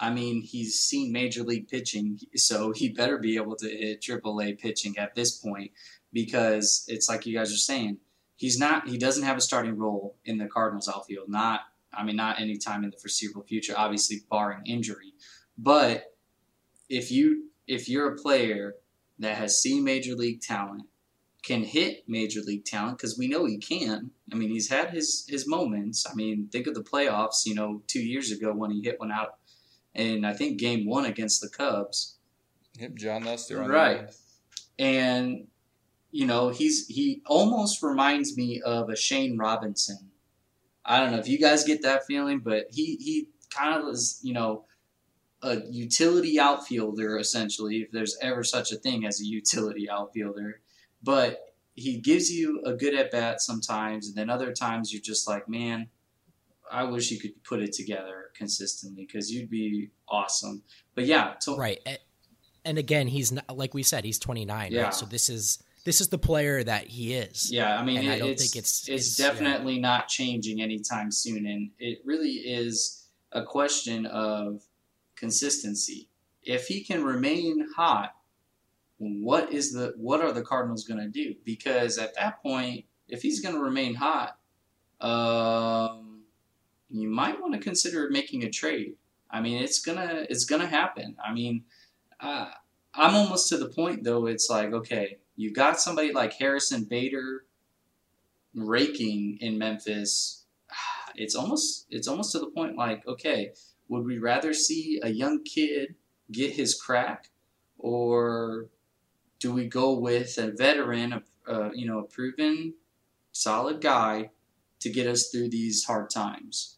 [0.00, 4.58] I mean, he's seen major league pitching, so he better be able to hit AAA
[4.58, 5.72] pitching at this point
[6.12, 7.98] because it's like you guys are saying,
[8.36, 8.88] he's not.
[8.88, 11.28] He doesn't have a starting role in the Cardinals outfield.
[11.28, 11.60] Not,
[11.92, 13.74] I mean, not anytime in the foreseeable future.
[13.76, 15.12] Obviously, barring injury.
[15.58, 16.14] But
[16.88, 18.76] if you if you're a player
[19.18, 20.84] that has seen major league talent
[21.42, 24.10] can hit major league talent because we know he can.
[24.32, 26.06] I mean, he's had his his moments.
[26.10, 27.44] I mean, think of the playoffs.
[27.44, 29.38] You know, two years ago when he hit one out,
[29.94, 32.16] and I think game one against the Cubs.
[32.78, 33.62] Yep, Jon Lester.
[33.62, 34.10] right,
[34.78, 35.48] and
[36.10, 40.10] you know he's he almost reminds me of a Shane Robinson.
[40.84, 44.20] I don't know if you guys get that feeling, but he he kind of is
[44.22, 44.64] you know
[45.42, 50.60] a utility outfielder essentially, if there's ever such a thing as a utility outfielder.
[51.02, 55.28] But he gives you a good at bat sometimes, and then other times you're just
[55.28, 55.88] like, man,
[56.70, 60.62] I wish you could put it together consistently because you'd be awesome.
[60.94, 61.80] But yeah, to- right.
[62.64, 64.72] And again, he's not like we said, he's 29.
[64.72, 64.82] Yeah.
[64.82, 64.94] Right?
[64.94, 67.50] So this is this is the player that he is.
[67.50, 69.80] Yeah, I mean, it, I don't it's, think it's it's, it's definitely yeah.
[69.80, 74.62] not changing anytime soon, and it really is a question of
[75.16, 76.08] consistency.
[76.42, 78.14] If he can remain hot,
[78.98, 81.34] what is the what are the Cardinals going to do?
[81.44, 84.36] Because at that point, if he's going to remain hot,
[85.00, 86.07] um,
[86.90, 88.94] you might want to consider making a trade.
[89.30, 91.16] I mean, it's gonna it's gonna happen.
[91.24, 91.64] I mean,
[92.20, 92.50] uh,
[92.94, 94.26] I'm almost to the point though.
[94.26, 97.44] It's like okay, you've got somebody like Harrison Bader
[98.54, 100.44] raking in Memphis.
[101.14, 103.52] It's almost it's almost to the point like okay,
[103.88, 105.96] would we rather see a young kid
[106.30, 107.30] get his crack,
[107.78, 108.68] or
[109.40, 112.74] do we go with a veteran, a, you know, a proven,
[113.32, 114.30] solid guy
[114.80, 116.77] to get us through these hard times?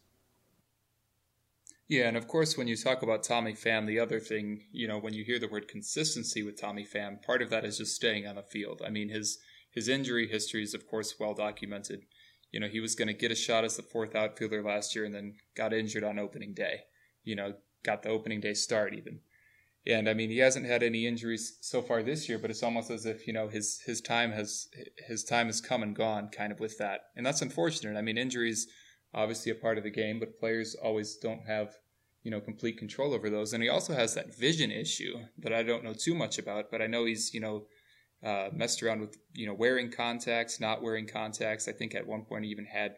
[1.91, 4.97] Yeah, and of course, when you talk about Tommy Pham, the other thing, you know,
[4.97, 8.25] when you hear the word consistency with Tommy Pham, part of that is just staying
[8.25, 8.81] on the field.
[8.85, 9.39] I mean, his
[9.71, 12.03] his injury history is, of course, well documented.
[12.51, 15.03] You know, he was going to get a shot as the fourth outfielder last year
[15.03, 16.81] and then got injured on opening day
[17.23, 19.19] you know, got the opening day start even.
[19.87, 22.91] And I mean, he hasn't had any injuries so far this year, but it's almost
[22.91, 24.67] as if you know his his time has
[25.07, 27.97] his time has come and gone, kind of with that, and that's unfortunate.
[27.97, 28.67] I mean, injuries
[29.13, 31.75] obviously a part of the game, but players always don't have
[32.23, 33.53] you know complete control over those.
[33.53, 36.81] And he also has that vision issue that I don't know too much about, but
[36.81, 37.65] I know he's you know
[38.23, 41.67] uh, messed around with you know wearing contacts, not wearing contacts.
[41.67, 42.95] I think at one point he even had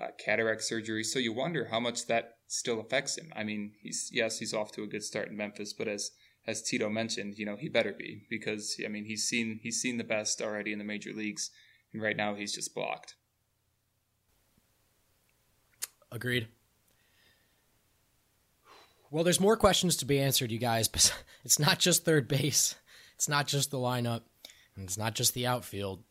[0.00, 1.04] uh, cataract surgery.
[1.04, 3.32] So you wonder how much that still affects him.
[3.34, 6.10] I mean, he's yes, he's off to a good start in Memphis, but as
[6.46, 9.98] as Tito mentioned, you know, he better be because I mean, he's seen he's seen
[9.98, 11.50] the best already in the major leagues,
[11.92, 13.14] and right now he's just blocked.
[16.12, 16.48] Agreed.
[19.10, 22.74] Well, there's more questions to be answered, you guys, but it's not just third base.
[23.14, 24.22] It's not just the lineup,
[24.76, 26.02] and it's not just the outfield.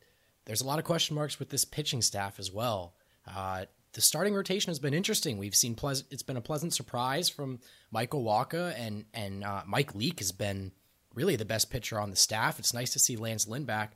[0.45, 2.93] There's a lot of question marks with this pitching staff as well.
[3.27, 5.37] Uh, the starting rotation has been interesting.
[5.37, 6.11] We've seen pleasant.
[6.11, 7.59] It's been a pleasant surprise from
[7.91, 10.71] Michael Wacha and and uh, Mike Leake has been
[11.15, 12.59] really the best pitcher on the staff.
[12.59, 13.93] It's nice to see Lance Lynn back,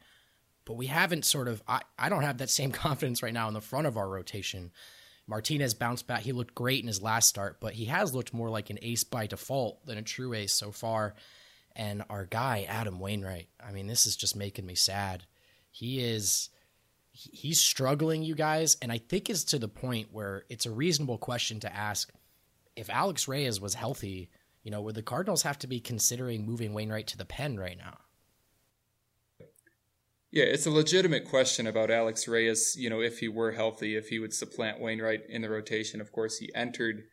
[0.65, 1.61] but we haven't sort of.
[1.67, 4.71] I I don't have that same confidence right now in the front of our rotation.
[5.27, 6.21] Martinez bounced back.
[6.21, 9.03] He looked great in his last start, but he has looked more like an ace
[9.03, 11.15] by default than a true ace so far.
[11.75, 13.47] And our guy Adam Wainwright.
[13.65, 15.23] I mean, this is just making me sad.
[15.71, 16.49] He is
[17.11, 21.19] he's struggling, you guys, and I think it's to the point where it's a reasonable
[21.19, 22.11] question to ask
[22.75, 24.29] if Alex Reyes was healthy,
[24.63, 27.77] you know, would the Cardinals have to be considering moving Wainwright to the pen right
[27.77, 27.97] now?
[30.33, 32.75] Yeah, it's a legitimate question about Alex Reyes.
[32.75, 36.01] You know, if he were healthy, if he would supplant Wainwright in the rotation.
[36.01, 37.03] Of course, he entered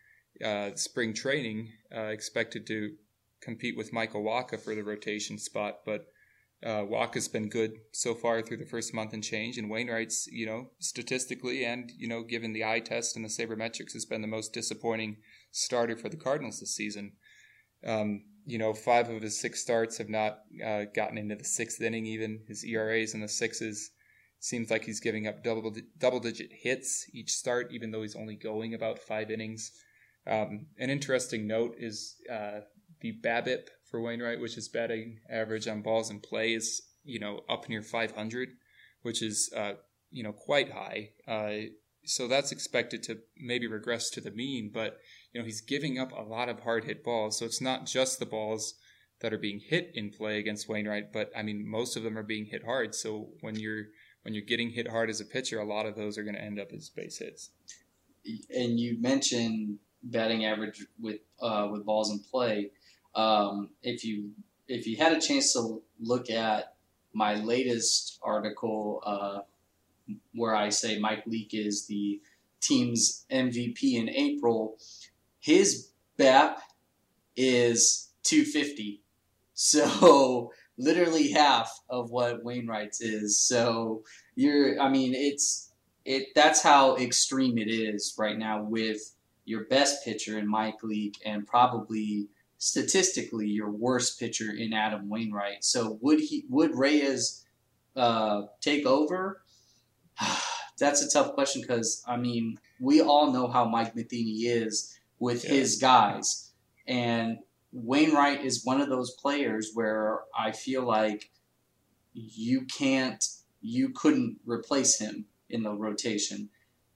[0.43, 2.95] uh, spring training uh, expected to
[3.43, 6.07] compete with Michael Wacha for the rotation spot, but
[6.65, 10.47] uh, Wacha's been good so far through the first month and change, and Wainwright's, you
[10.47, 14.29] know, statistically and you know, given the eye test and the sabermetrics, has been the
[14.29, 15.19] most disappointing
[15.51, 17.13] starter for the Cardinals this season.
[17.87, 21.81] Um, you know, five of his six starts have not uh, gotten into the sixth
[21.81, 22.05] inning.
[22.05, 23.93] Even his ERAs in the sixes
[24.41, 28.35] seems like he's giving up double double digit hits each start, even though he's only
[28.35, 29.71] going about five innings.
[30.27, 32.61] Um, an interesting note is uh,
[33.01, 37.43] the BABIP for Wainwright, which is batting average on balls in play, is you know
[37.49, 38.49] up near 500,
[39.03, 39.75] which is uh,
[40.11, 41.11] you know quite high.
[41.29, 41.71] Uh,
[42.05, 44.99] so that's expected to maybe regress to the mean, but
[45.33, 47.38] you know he's giving up a lot of hard hit balls.
[47.38, 48.75] So it's not just the balls
[49.21, 52.23] that are being hit in play against Wainwright, but I mean most of them are
[52.23, 52.95] being hit hard.
[52.95, 53.87] So when you're
[54.23, 56.43] when you're getting hit hard as a pitcher, a lot of those are going to
[56.43, 57.51] end up as base hits.
[58.55, 62.71] And you mentioned batting average with uh, with balls in play.
[63.14, 64.31] Um, if you
[64.69, 66.75] if you had a chance to look at
[67.12, 69.40] my latest article uh,
[70.35, 72.21] where I say Mike Leake is the
[72.61, 74.77] team's MVP in April,
[75.40, 76.57] his BABIP
[77.37, 79.03] is 250.
[79.55, 83.38] So literally half of what Wainwright's is.
[83.38, 84.03] So
[84.37, 85.72] you're, I mean, it's
[86.05, 86.29] it.
[86.35, 91.46] That's how extreme it is right now with your best pitcher in Mike Leake and
[91.46, 95.64] probably statistically your worst pitcher in Adam Wainwright.
[95.64, 97.44] So would he would Reyes
[97.96, 99.42] uh, take over?
[100.79, 105.45] That's a tough question because I mean we all know how Mike Matheny is with
[105.45, 105.51] yeah.
[105.51, 106.51] his guys,
[106.89, 107.39] and
[107.73, 111.31] Wainwright is one of those players where I feel like
[112.13, 113.25] you can't,
[113.61, 116.49] you couldn't replace him in the rotation.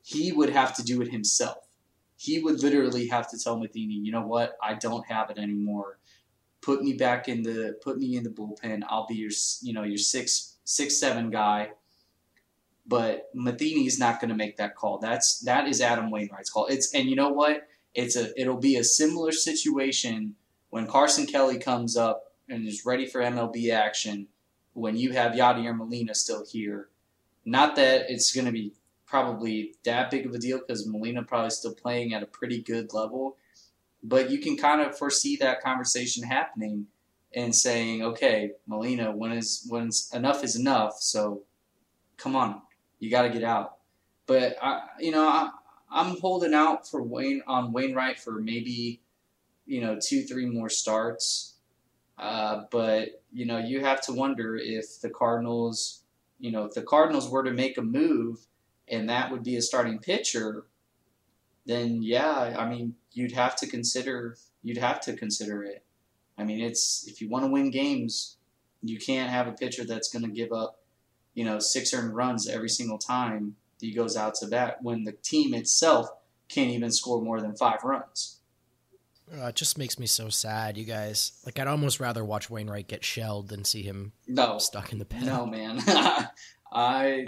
[0.03, 1.59] He would have to do it himself.
[2.17, 5.99] He would literally have to tell Matheny, you know what, I don't have it anymore.
[6.61, 8.83] Put me back in the put me in the bullpen.
[8.89, 11.73] I'll be your you know your six six seven guy.
[12.87, 14.99] But Matheny is not going to make that call.
[14.99, 16.67] That's that is Adam Wainwright's call.
[16.67, 17.69] It's and you know what?
[17.95, 20.35] It's a it'll be a similar situation
[20.71, 24.29] when Carson Kelly comes up and is ready for MLB action.
[24.73, 26.89] When you have Yadier Molina still here,
[27.45, 28.73] not that it's going to be
[29.07, 32.93] probably that big of a deal because Molina probably still playing at a pretty good
[32.93, 33.37] level,
[34.03, 36.87] but you can kind of foresee that conversation happening
[37.35, 40.95] and saying, okay, Molina, when is when's enough is enough.
[41.01, 41.43] So,
[42.17, 42.63] come on,
[42.99, 43.77] you got to get out.
[44.27, 45.51] But I, you know,
[45.95, 49.01] I'm holding out for Wayne on Wainwright for maybe,
[49.65, 51.55] you know, two, three more starts.
[52.19, 56.03] Uh, but you know, you have to wonder if the Cardinals,
[56.41, 58.47] you know, if the Cardinals were to make a move,
[58.89, 60.67] and that would be a starting pitcher,
[61.65, 65.85] then yeah, I mean, you'd have to consider you'd have to consider it.
[66.37, 68.37] I mean, it's if you want to win games,
[68.83, 70.81] you can't have a pitcher that's going to give up,
[71.35, 73.55] you know, six earned runs every single time
[73.85, 76.09] he goes out to bat when the team itself
[76.49, 78.41] can't even score more than five runs.
[79.33, 81.33] Uh, it just makes me so sad, you guys.
[81.47, 85.05] Like, I'd almost rather watch Wainwright get shelled than see him no stuck in the
[85.05, 85.25] pen.
[85.25, 85.81] No, man.
[86.75, 87.27] I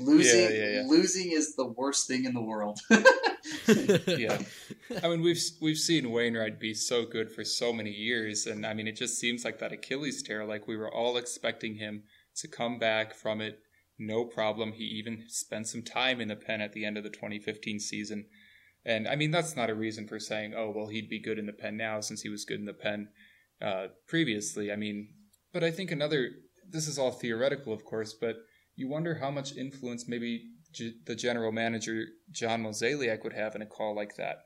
[0.00, 0.82] losing Yeah, yeah, yeah.
[0.86, 2.80] losing is the worst thing in the world.
[4.06, 4.38] yeah.
[5.02, 8.74] I mean, we've we've seen Wainwright be so good for so many years, and I
[8.74, 10.44] mean, it just seems like that Achilles tear.
[10.44, 12.02] Like we were all expecting him
[12.36, 13.60] to come back from it,
[13.98, 14.72] no problem.
[14.72, 18.26] He even spent some time in the pen at the end of the 2015 season,
[18.84, 21.46] and I mean, that's not a reason for saying, oh, well, he'd be good in
[21.46, 23.08] the pen now since he was good in the pen
[23.60, 24.72] uh, previously.
[24.72, 25.08] I mean,
[25.52, 26.30] but I think another.
[26.70, 28.36] This is all theoretical, of course, but
[28.76, 33.62] you wonder how much influence maybe G- the general manager John Mozeliak would have in
[33.62, 34.40] a call like that.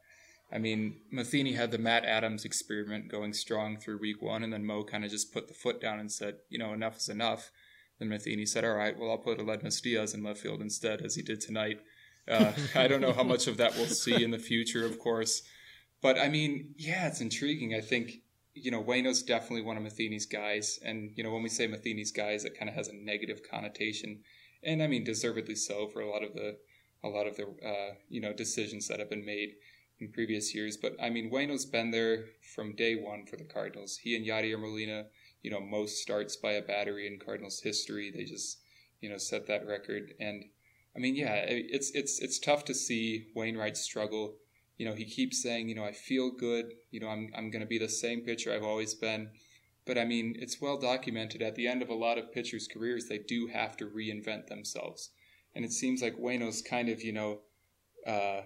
[0.52, 4.64] I mean, Matheny had the Matt Adams experiment going strong through week one, and then
[4.64, 7.50] Mo kind of just put the foot down and said, you know, enough is enough.
[8.02, 11.14] Then Matheny said, all right, well, I'll put Aledmys Diaz in left field instead, as
[11.14, 11.78] he did tonight.
[12.26, 15.42] Uh, I don't know how much of that we'll see in the future, of course.
[16.00, 17.76] But I mean, yeah, it's intriguing.
[17.76, 18.14] I think,
[18.54, 20.80] you know, Wayno's definitely one of Matheny's guys.
[20.84, 24.18] And, you know, when we say Matheny's guys, it kind of has a negative connotation.
[24.64, 26.56] And I mean, deservedly so for a lot of the,
[27.04, 29.50] a lot of the, uh, you know, decisions that have been made
[30.00, 30.76] in previous years.
[30.76, 33.96] But I mean, Wayno's been there from day one for the Cardinals.
[34.02, 35.04] He and Yadier Molina,
[35.42, 38.10] you know, most starts by a battery in Cardinals history.
[38.10, 38.58] They just,
[39.00, 40.14] you know, set that record.
[40.20, 40.44] And
[40.96, 44.36] I mean, yeah, it's it's it's tough to see Wainwright struggle.
[44.78, 46.72] You know, he keeps saying, you know, I feel good.
[46.90, 49.30] You know, I'm I'm going to be the same pitcher I've always been.
[49.84, 51.42] But I mean, it's well documented.
[51.42, 55.10] At the end of a lot of pitchers' careers, they do have to reinvent themselves.
[55.54, 57.40] And it seems like Wayno's kind of, you know,
[58.06, 58.42] uh,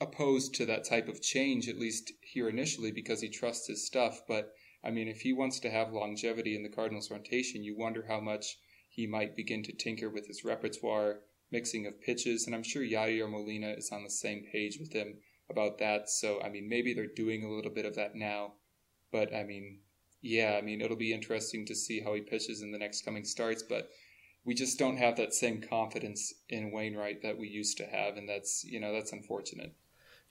[0.00, 4.20] opposed to that type of change, at least here initially, because he trusts his stuff.
[4.28, 4.54] But
[4.86, 8.20] I mean, if he wants to have longevity in the Cardinals rotation, you wonder how
[8.20, 12.46] much he might begin to tinker with his repertoire, mixing of pitches.
[12.46, 15.16] And I'm sure Yadier Molina is on the same page with him
[15.50, 16.08] about that.
[16.08, 18.52] So, I mean, maybe they're doing a little bit of that now.
[19.10, 19.80] But I mean,
[20.22, 23.24] yeah, I mean, it'll be interesting to see how he pitches in the next coming
[23.24, 23.64] starts.
[23.64, 23.90] But
[24.44, 28.16] we just don't have that same confidence in Wainwright that we used to have.
[28.16, 29.74] And that's, you know, that's unfortunate.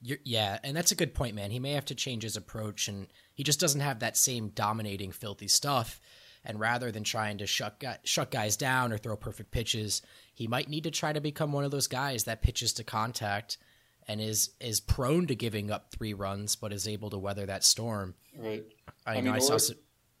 [0.02, 1.50] You're, yeah, and that's a good point, man.
[1.50, 5.10] He may have to change his approach, and he just doesn't have that same dominating,
[5.12, 6.00] filthy stuff.
[6.44, 10.68] And rather than trying to shut shut guys down or throw perfect pitches, he might
[10.68, 13.58] need to try to become one of those guys that pitches to contact
[14.06, 17.64] and is is prone to giving up three runs, but is able to weather that
[17.64, 18.14] storm.
[18.38, 18.64] Right.
[19.04, 19.54] I, I know mean, I saw.
[19.54, 19.76] or-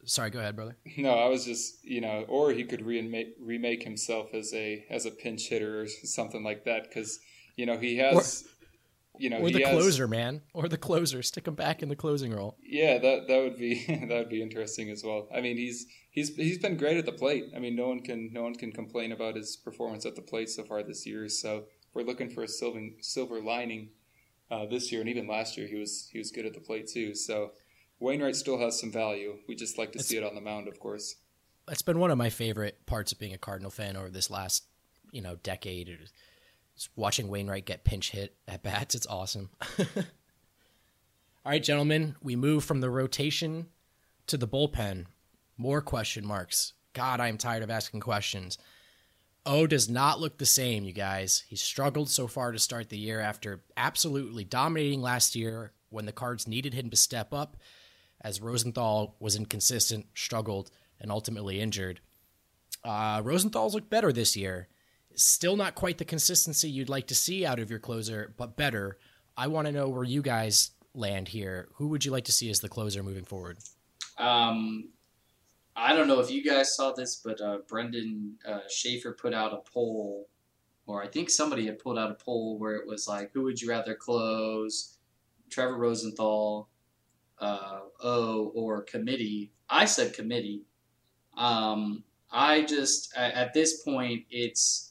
[0.08, 0.76] Sorry, go ahead, brother.
[0.96, 5.04] No, I was just you know, or he could remake remake himself as a as
[5.06, 7.18] a pinch hitter or something like that because
[7.56, 8.44] you know he has.
[9.18, 10.42] You know, Or he the has- closer, man.
[10.52, 11.22] Or the closer.
[11.22, 12.56] Stick him back in the closing role.
[12.62, 15.28] Yeah, that that would be that would be interesting as well.
[15.34, 17.46] I mean, he's he's he's been great at the plate.
[17.54, 20.50] I mean, no one can no one can complain about his performance at the plate
[20.50, 21.28] so far this year.
[21.28, 21.64] So
[21.94, 23.90] we're looking for a silver silver lining
[24.50, 26.86] uh, this year, and even last year he was he was good at the plate
[26.88, 27.14] too.
[27.14, 27.52] So
[27.98, 29.38] Wainwright still has some value.
[29.48, 31.16] We just like to see it on the mound, of course.
[31.66, 34.64] That's been one of my favorite parts of being a Cardinal fan over this last,
[35.10, 35.88] you know, decade.
[36.94, 38.94] Watching Wainwright get pinch hit at bats.
[38.94, 39.50] It's awesome.
[39.78, 43.66] All right, gentlemen, we move from the rotation
[44.26, 45.06] to the bullpen.
[45.56, 46.72] More question marks.
[46.92, 48.58] God, I'm tired of asking questions.
[49.46, 51.44] O does not look the same, you guys.
[51.48, 56.12] He's struggled so far to start the year after absolutely dominating last year when the
[56.12, 57.56] Cards needed him to step up.
[58.20, 60.70] as Rosenthal was inconsistent, struggled,
[61.00, 62.00] and ultimately injured.
[62.82, 64.68] Uh, Rosenthal's looked better this year.
[65.16, 68.98] Still not quite the consistency you'd like to see out of your closer, but better.
[69.36, 71.68] I want to know where you guys land here.
[71.74, 73.58] Who would you like to see as the closer moving forward?
[74.18, 74.90] Um,
[75.74, 79.52] I don't know if you guys saw this, but uh, Brendan uh, Schaefer put out
[79.52, 80.28] a poll,
[80.86, 83.60] or I think somebody had pulled out a poll where it was like, who would
[83.60, 84.96] you rather close,
[85.50, 86.68] Trevor Rosenthal,
[87.38, 89.52] uh, O, or committee?
[89.68, 90.62] I said committee.
[91.36, 94.85] Um, I just at this point, it's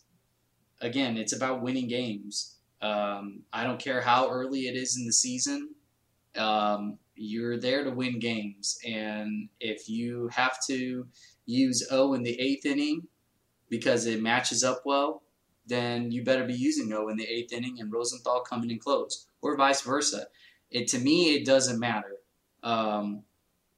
[0.82, 2.55] again, it's about winning games.
[2.82, 5.69] Um, I don't care how early it is in the season.
[6.38, 8.78] Um, you're there to win games.
[8.86, 11.07] And if you have to
[11.45, 13.07] use O in the eighth inning
[13.69, 15.23] because it matches up well,
[15.67, 19.28] then you better be using O in the eighth inning and Rosenthal coming in close,
[19.41, 20.28] or vice versa.
[20.69, 22.17] It to me, it doesn't matter.
[22.61, 23.23] Um,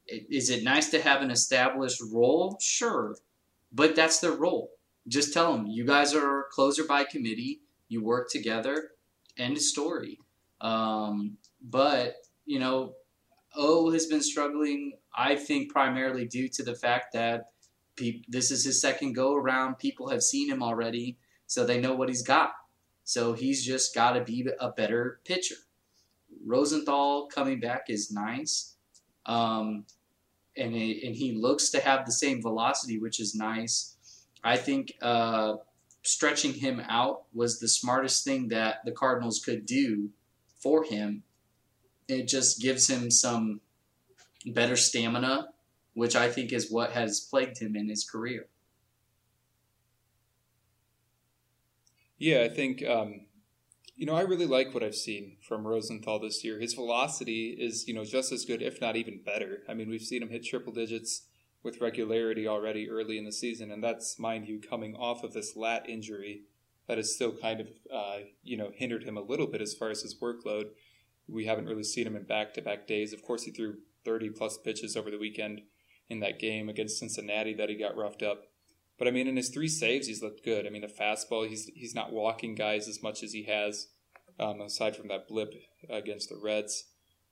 [0.06, 2.58] it, is it nice to have an established role?
[2.60, 3.16] Sure,
[3.72, 4.72] but that's their role.
[5.08, 7.62] Just tell them you guys are closer by committee.
[7.88, 8.91] You work together.
[9.38, 10.20] End of story.
[10.62, 12.93] Um, but you know,
[13.55, 17.51] O has been struggling, I think, primarily due to the fact that
[17.97, 19.80] pe- this is his second go around.
[19.80, 22.51] People have seen him already, so they know what he's got.
[23.03, 25.55] So he's just got to be a better pitcher.
[26.45, 28.76] Rosenthal coming back is nice.
[29.26, 29.86] Um,
[30.55, 33.97] and, it, and he looks to have the same velocity, which is nice.
[34.44, 35.56] I think uh,
[36.04, 40.10] stretching him out was the smartest thing that the Cardinals could do
[40.62, 41.24] for him
[42.08, 43.62] it just gives him some
[44.46, 45.50] better stamina,
[45.94, 48.48] which I think is what has plagued him in his career.
[52.18, 53.26] Yeah, I think um,
[53.96, 56.60] you know I really like what I've seen from Rosenthal this year.
[56.60, 59.64] His velocity is you know just as good, if not even better.
[59.70, 61.24] I mean, we've seen him hit triple digits
[61.64, 65.55] with regularity already early in the season, and that's mind you coming off of this
[65.55, 66.43] lat injury
[66.88, 69.89] that has still kind of uh, you know hindered him a little bit as far
[69.89, 70.70] as his workload
[71.28, 73.14] we haven't really seen him in back to back days.
[73.14, 75.62] Of course, he threw 30 plus pitches over the weekend
[76.10, 78.45] in that game against Cincinnati that he got roughed up.
[78.97, 80.66] But I mean, in his three saves, he's looked good.
[80.66, 83.89] I mean, the fastball, he's he's not walking guys as much as he has,
[84.39, 85.53] um, aside from that blip
[85.89, 86.86] against the Reds.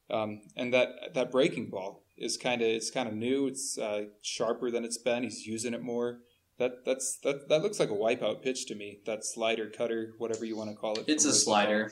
[0.09, 3.47] Um, and that that breaking ball is kind of it's kind of new.
[3.47, 5.23] It's uh, sharper than it's been.
[5.23, 6.19] He's using it more.
[6.57, 8.99] That that's that that looks like a wipeout pitch to me.
[9.05, 11.05] That slider, cutter, whatever you want to call it.
[11.07, 11.91] It's a slider.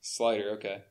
[0.00, 0.82] Slider, okay.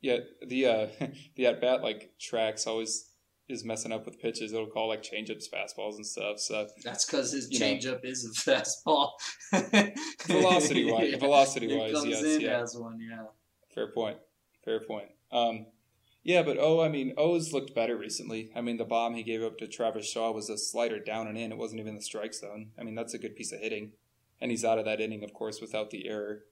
[0.00, 0.86] Yeah, the uh,
[1.36, 3.10] the at bat like tracks always
[3.48, 4.52] is messing up with pitches.
[4.52, 6.38] It'll call like changeups, fastballs, and stuff.
[6.38, 9.10] So that's because his changeup is a fastball.
[10.26, 11.18] velocity wise, yeah.
[11.18, 12.64] velocity wise, yes, yeah.
[12.80, 13.24] One, yeah.
[13.74, 14.16] Fair point.
[14.64, 15.08] Fair point.
[15.32, 15.66] Um,
[16.22, 18.50] yeah, but oh, I mean, Oh's looked better recently.
[18.54, 21.38] I mean, the bomb he gave up to Travis Shaw was a slider down and
[21.38, 21.52] in.
[21.52, 22.72] It wasn't even the strike zone.
[22.78, 23.92] I mean, that's a good piece of hitting,
[24.40, 26.44] and he's out of that inning, of course, without the error.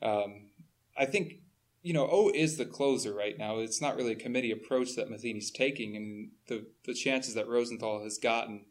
[0.00, 0.50] Um,
[0.96, 1.40] I think
[1.82, 3.58] you know, O is the closer right now.
[3.58, 8.02] It's not really a committee approach that Matheny's taking, and the the chances that Rosenthal
[8.02, 8.66] has gotten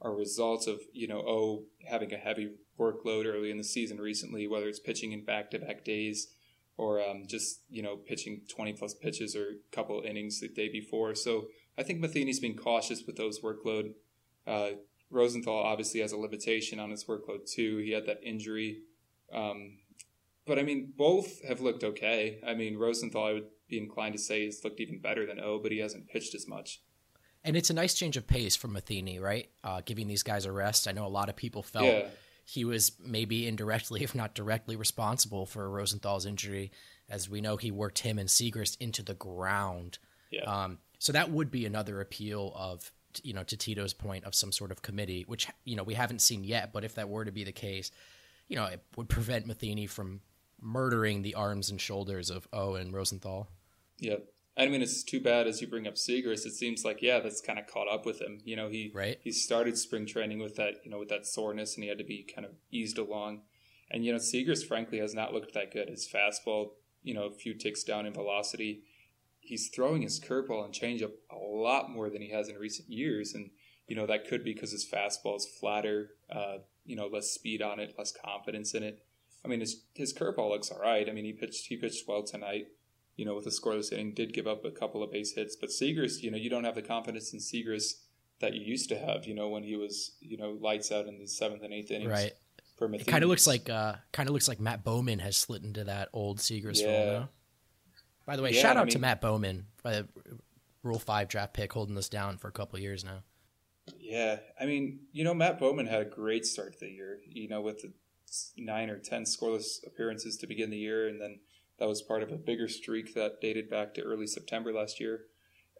[0.00, 4.46] are results of you know O having a heavy workload early in the season recently,
[4.46, 6.28] whether it's pitching in back to back days
[6.80, 10.70] or um, just you know pitching twenty plus pitches or a couple innings the day
[10.70, 11.14] before.
[11.14, 13.92] So I think Matheny's been cautious with those workload.
[14.46, 14.70] Uh,
[15.10, 17.76] Rosenthal obviously has a limitation on his workload too.
[17.78, 18.78] He had that injury.
[19.30, 19.78] Um,
[20.46, 22.40] but I mean, both have looked okay.
[22.46, 25.58] I mean, Rosenthal, I would be inclined to say, has looked even better than O,
[25.58, 26.80] but he hasn't pitched as much.
[27.44, 29.50] And it's a nice change of pace from Matheny, right?
[29.62, 30.88] Uh, giving these guys a rest.
[30.88, 32.06] I know a lot of people felt yeah.
[32.50, 36.72] He was maybe indirectly, if not directly, responsible for Rosenthal's injury.
[37.08, 39.98] As we know, he worked him and Siegrist into the ground.
[40.32, 40.42] Yeah.
[40.42, 42.90] Um, so that would be another appeal of,
[43.22, 46.22] you know, to Tito's point of some sort of committee, which, you know, we haven't
[46.22, 46.72] seen yet.
[46.72, 47.92] But if that were to be the case,
[48.48, 50.20] you know, it would prevent Matheny from
[50.60, 53.48] murdering the arms and shoulders of O and Rosenthal.
[54.00, 54.26] Yep.
[54.60, 56.44] I mean, it's too bad as you bring up Siegrist.
[56.44, 58.40] It seems like yeah, that's kind of caught up with him.
[58.44, 59.18] You know, he right.
[59.22, 62.04] he started spring training with that you know with that soreness, and he had to
[62.04, 63.40] be kind of eased along.
[63.90, 65.88] And you know, Siegrist frankly has not looked that good.
[65.88, 68.82] His fastball, you know, a few ticks down in velocity.
[69.40, 73.32] He's throwing his curveball and changeup a lot more than he has in recent years,
[73.32, 73.50] and
[73.88, 77.62] you know that could be because his fastball is flatter, uh, you know, less speed
[77.62, 79.02] on it, less confidence in it.
[79.42, 81.08] I mean, his his curveball looks all right.
[81.08, 82.66] I mean, he pitched he pitched well tonight.
[83.20, 85.68] You know, with a scoreless inning, did give up a couple of base hits, but
[85.68, 87.96] Siegrist, you know, you don't have the confidence in Siegrist
[88.40, 89.26] that you used to have.
[89.26, 92.10] You know, when he was you know lights out in the seventh and eighth innings.
[92.10, 92.32] Right.
[92.78, 95.62] For it kind of looks like uh, kind of looks like Matt Bowman has slid
[95.64, 96.86] into that old Siegrist yeah.
[96.86, 97.28] role now.
[98.24, 99.66] By the way, Yeah, shout I out to Matt Bowman.
[99.84, 100.04] Uh,
[100.82, 103.22] Rule Five draft pick holding us down for a couple years now.
[103.98, 107.18] Yeah, I mean, you know, Matt Bowman had a great start to the year.
[107.28, 107.92] You know, with the
[108.56, 111.40] nine or ten scoreless appearances to begin the year, and then
[111.80, 115.22] that was part of a bigger streak that dated back to early September last year.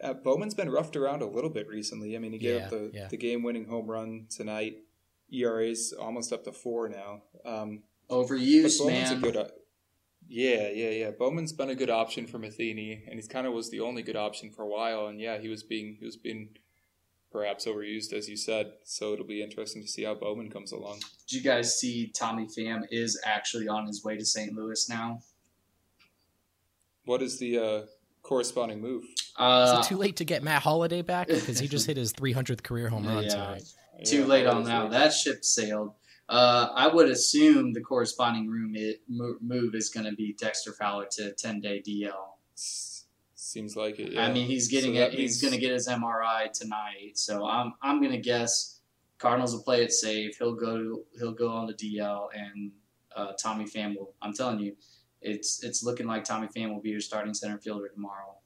[0.03, 2.17] Uh, Bowman's been roughed around a little bit recently.
[2.17, 3.09] I mean, he gave Yeah, up the, yeah.
[3.09, 4.79] the game-winning home run tonight.
[5.33, 7.23] ERA's almost up to four now.
[7.45, 9.19] Um, but Overused, Bowman's man.
[9.19, 9.37] a good.
[9.37, 9.49] Uh,
[10.27, 11.11] yeah, yeah, yeah.
[11.11, 14.17] Bowman's been a good option for Matheny, and he's kind of was the only good
[14.17, 15.07] option for a while.
[15.07, 16.49] And yeah, he was being he was being
[17.31, 18.73] perhaps overused, as you said.
[18.85, 21.01] So it'll be interesting to see how Bowman comes along.
[21.29, 24.53] Did you guys see Tommy Pham is actually on his way to St.
[24.53, 25.21] Louis now?
[27.11, 27.81] What is the uh,
[28.23, 29.03] corresponding move?
[29.03, 32.13] Is Uh, it too late to get Matt Holliday back because he just hit his
[32.13, 33.31] 300th career home run Yeah.
[33.31, 33.65] tonight?
[34.05, 34.85] too Yeah, late on that.
[34.87, 34.91] it?
[34.93, 35.95] That ship sailed.
[36.29, 41.09] Uh, I would assume the corresponding room it, move is going to be Dexter Fowler
[41.17, 42.13] to 10 day DL.
[43.35, 44.13] Seems like it.
[44.13, 44.27] Yeah.
[44.27, 45.11] I mean, he's getting So it.
[45.11, 48.79] that He's going to get his MRI tonight, so I'm I'm going to guess
[49.19, 50.37] Cardinals will play it safe.
[50.39, 52.71] He'll go he'll go on the DL, and
[53.17, 54.15] uh, Tommy Pham will.
[54.23, 54.77] I'm telling you,
[55.21, 58.37] it's it's looking like Tommy Pham will be your starting center fielder tomorrow.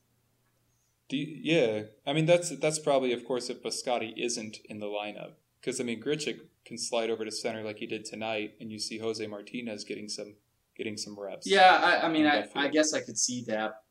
[1.08, 4.86] Do you- yeah, I mean that's that's probably of course if Piscotty isn't in the
[4.86, 8.72] lineup because I mean Grichuk can slide over to center like he did tonight, and
[8.72, 10.34] you see Jose Martinez getting some
[10.76, 11.46] getting some reps.
[11.46, 13.82] Yeah, I, I mean, I, I guess I could see that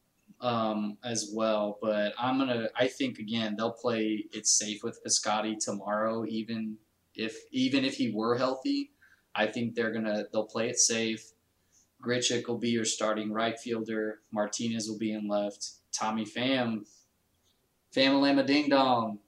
[0.41, 2.69] um, as well, but I'm gonna.
[2.75, 6.77] I think again they'll play it safe with Piscotty tomorrow, even
[7.15, 8.91] if even if he were healthy.
[9.35, 11.23] I think they're gonna they'll play it safe.
[12.05, 14.19] Grichuk will be your starting right fielder.
[14.31, 15.71] Martinez will be in left.
[15.91, 16.85] Tommy Pham,
[17.95, 19.19] Famalama Ding Dong.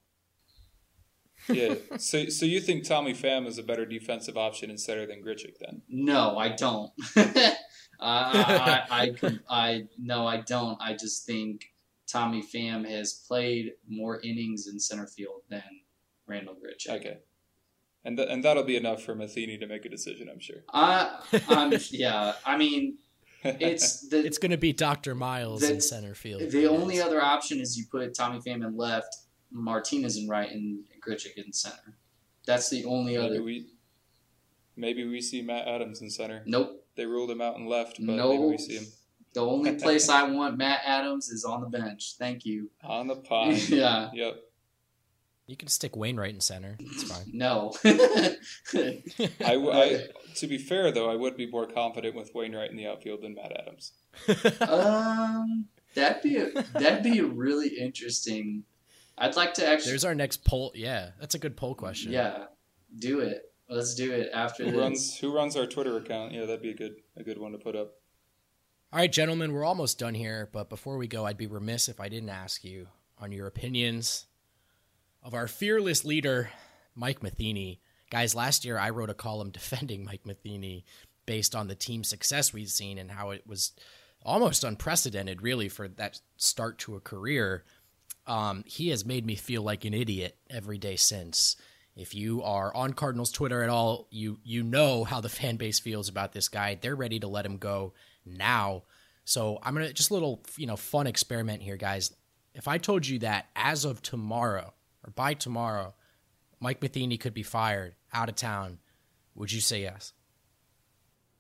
[1.48, 1.76] yeah.
[1.98, 5.58] So so you think Tommy Pham is a better defensive option in center than Grichuk
[5.60, 5.82] then?
[5.88, 6.92] No, I don't.
[7.16, 7.54] I,
[8.00, 10.78] I, I, I, I, no, I don't.
[10.82, 11.74] I just think
[12.08, 15.64] Tommy Pham has played more innings in center field than
[16.28, 16.98] Randal Grichuk.
[16.98, 17.18] Okay.
[18.06, 20.64] And th- and that'll be enough for Matheny to make a decision, I'm sure.
[20.72, 22.34] I, I'm, yeah.
[22.46, 23.00] I mean,
[23.44, 25.16] it's the It's going to be Dr.
[25.16, 26.52] Miles The- in center field.
[26.52, 29.16] the only other option is you put Tommy Pham in left,
[29.52, 31.98] Martinez in right, and Grichuk in center.
[32.46, 33.44] That's the only maybe other.
[33.44, 33.68] we
[34.76, 36.44] maybe we see Matt Adams in center.
[36.46, 36.86] Nope.
[36.96, 38.30] They ruled him out in left, but No.
[38.30, 38.86] maybe we see him
[39.34, 42.14] The only place I want Matt Adams is on the bench.
[42.20, 42.70] Thank you.
[42.84, 43.58] on the pine.
[43.68, 44.12] Yeah.
[44.14, 44.36] Yep.
[45.48, 46.76] You can stick Wainwright in center.
[46.80, 47.26] It's fine.
[47.32, 47.72] No.
[47.84, 52.78] I, w- I- to be fair though, I would be more confident with Wainwright in
[52.78, 53.92] the outfield than Matt Adams.
[54.62, 58.64] um, that'd be a, that'd be really interesting.
[59.18, 60.72] I'd like to actually, There's our next poll.
[60.76, 62.12] Yeah, that's a good poll question.
[62.12, 62.46] yeah,
[62.98, 63.44] do it.
[63.70, 64.80] Let's do it after Who this.
[64.80, 66.34] runs who runs our Twitter account?
[66.34, 67.94] Yeah, that'd be a good a good one to put up.
[68.94, 72.00] All right, gentlemen, we're almost done here, but before we go, I'd be remiss if
[72.00, 72.88] I didn't ask you
[73.20, 74.26] on your opinions
[75.26, 76.52] of our fearless leader,
[76.94, 77.82] Mike Matheny.
[78.12, 80.86] Guys, last year I wrote a column defending Mike Matheny
[81.26, 83.74] based on the team success we've seen and how it was
[84.24, 87.64] almost unprecedented, really, for that start to a career.
[88.28, 91.56] Um, he has made me feel like an idiot every day since.
[91.96, 95.80] If you are on Cardinals Twitter at all, you you know how the fan base
[95.80, 96.78] feels about this guy.
[96.80, 97.94] They're ready to let him go
[98.26, 98.84] now.
[99.24, 102.14] So I'm gonna just a little you know fun experiment here, guys.
[102.54, 104.74] If I told you that as of tomorrow
[105.06, 105.94] or by tomorrow,
[106.60, 108.80] Mike Matheny could be fired out of town,
[109.36, 110.14] would you say yes?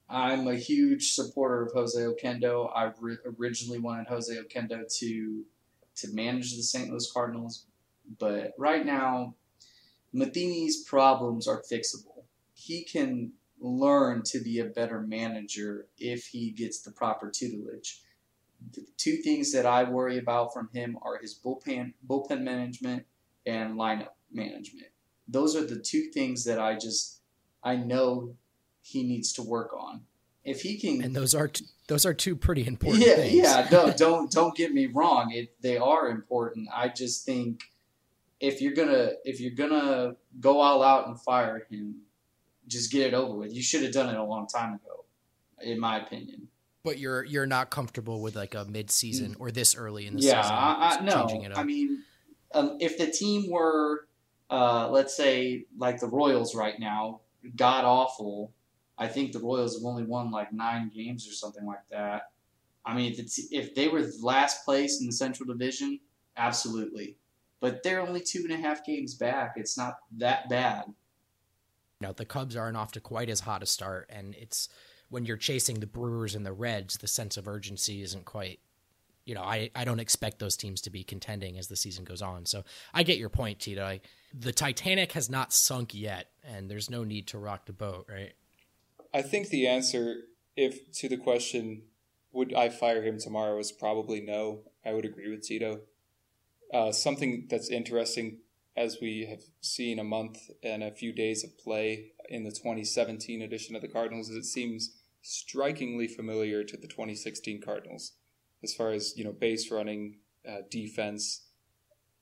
[0.07, 2.69] I'm a huge supporter of Jose Oquendo.
[2.75, 5.43] I ri- originally wanted Jose Oquendo to
[5.95, 6.89] to manage the St.
[6.89, 7.67] Louis Cardinals,
[8.19, 9.33] but right now,
[10.11, 12.25] Matheny's problems are fixable.
[12.53, 18.01] He can learn to be a better manager if he gets the proper tutelage.
[18.73, 23.05] The two things that I worry about from him are his bullpen bullpen management
[23.45, 24.87] and lineup management.
[25.27, 27.21] Those are the two things that I just
[27.63, 28.35] I know
[28.81, 30.01] he needs to work on.
[30.43, 33.33] If he can, And those are t- those are two pretty important yeah, things.
[33.33, 35.31] yeah, no, don't don't get me wrong.
[35.31, 36.69] It they are important.
[36.73, 37.63] I just think
[38.39, 42.01] if you're gonna if you're gonna go all out and fire him,
[42.67, 43.53] just get it over with.
[43.53, 45.05] You should have done it a long time ago,
[45.61, 46.47] in my opinion.
[46.83, 49.39] But you're you're not comfortable with like a mid season mm.
[49.39, 50.55] or this early in the yeah, season.
[50.55, 51.21] I, I, no.
[51.21, 51.57] changing it up.
[51.57, 52.03] I mean,
[52.55, 54.07] um, if the team were,
[54.49, 57.21] uh, let's say, like the Royals right now,
[57.55, 58.53] god awful.
[58.97, 62.31] I think the Royals have only won like nine games or something like that.
[62.85, 65.99] I mean, if, if they were last place in the Central Division,
[66.37, 67.17] absolutely.
[67.59, 69.53] But they're only two and a half games back.
[69.57, 70.85] It's not that bad.
[72.01, 74.69] know, the Cubs aren't off to quite as hot a start, and it's
[75.09, 78.59] when you're chasing the Brewers and the Reds, the sense of urgency isn't quite
[79.25, 82.21] you know, I, I don't expect those teams to be contending as the season goes
[82.21, 82.45] on.
[82.45, 82.63] So
[82.93, 83.83] I get your point, Tito.
[83.83, 84.01] I,
[84.33, 88.33] the Titanic has not sunk yet, and there's no need to rock the boat, right?
[89.13, 91.83] I think the answer, if to the question,
[92.31, 94.59] would I fire him tomorrow, is probably no.
[94.85, 95.81] I would agree with Tito.
[96.71, 98.39] Uh, something that's interesting,
[98.77, 103.41] as we have seen a month and a few days of play in the 2017
[103.41, 108.11] edition of the Cardinals, is it seems strikingly familiar to the 2016 Cardinals
[108.65, 111.45] as far as you know base running, uh, defense,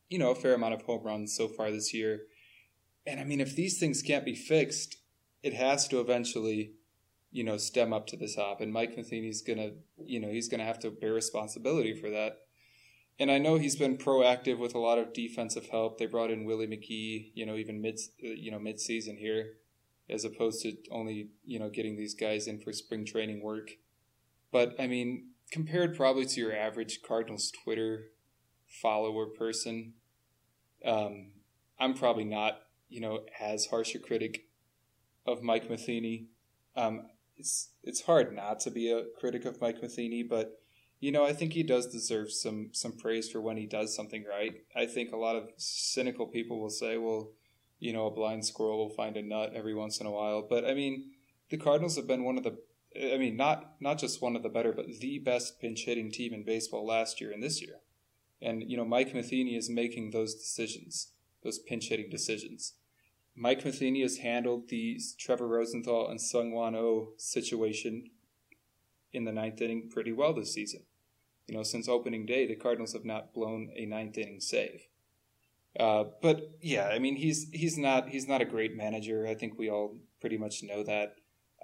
[0.10, 2.22] you know a fair amount of home runs so far this year.
[3.08, 4.98] And I mean, if these things can't be fixed,
[5.42, 6.74] it has to eventually,
[7.32, 8.62] you know, stem up to the top.
[8.62, 9.72] And Mike Matheny's gonna,
[10.06, 12.38] you know, he's gonna have to bear responsibility for that.
[13.20, 15.98] And I know he's been proactive with a lot of defensive help.
[15.98, 19.54] They brought in Willie McGee, you know, even mid, you know, mid season here,
[20.10, 23.72] as opposed to only, you know, getting these guys in for spring training work.
[24.52, 28.12] But I mean, compared probably to your average Cardinals Twitter
[28.68, 29.94] follower person,
[30.86, 31.32] um,
[31.80, 34.48] I'm probably not, you know, as harsh a critic
[35.26, 36.28] of Mike Matheny.
[36.76, 40.60] Um, it's it's hard not to be a critic of Mike Matheny, but
[41.00, 44.24] you know, I think he does deserve some some praise for when he does something
[44.30, 44.56] right.
[44.76, 47.32] I think a lot of cynical people will say, well,
[47.80, 50.66] you know, a blind squirrel will find a nut every once in a while, but
[50.66, 51.12] I mean,
[51.50, 52.58] the Cardinals have been one of the
[52.96, 56.34] I mean, not not just one of the better, but the best pinch hitting team
[56.34, 57.80] in baseball last year and this year.
[58.42, 61.14] And you know, Mike Matheny is making those decisions,
[61.44, 62.74] those pinch hitting decisions.
[63.36, 68.12] Mike Matheny has handled the Trevor Rosenthal and Seung-Hwan Oh situation
[69.12, 70.82] in the ninth inning pretty well this season.
[71.48, 74.88] You know, since opening day, the Cardinals have not blown a ninth inning save.
[75.80, 79.26] Uh, but yeah, I mean, he's he's not he's not a great manager.
[79.28, 81.16] I think we all pretty much know that.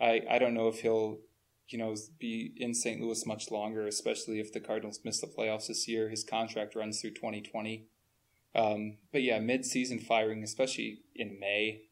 [0.02, 1.20] I, I don't know if he'll,
[1.68, 3.02] you know, be in St.
[3.02, 6.10] Louis much longer, especially if the Cardinals miss the playoffs this year.
[6.10, 7.86] His contract runs through 2020.
[8.56, 11.84] Um, but yeah, mid-season firing, especially in May,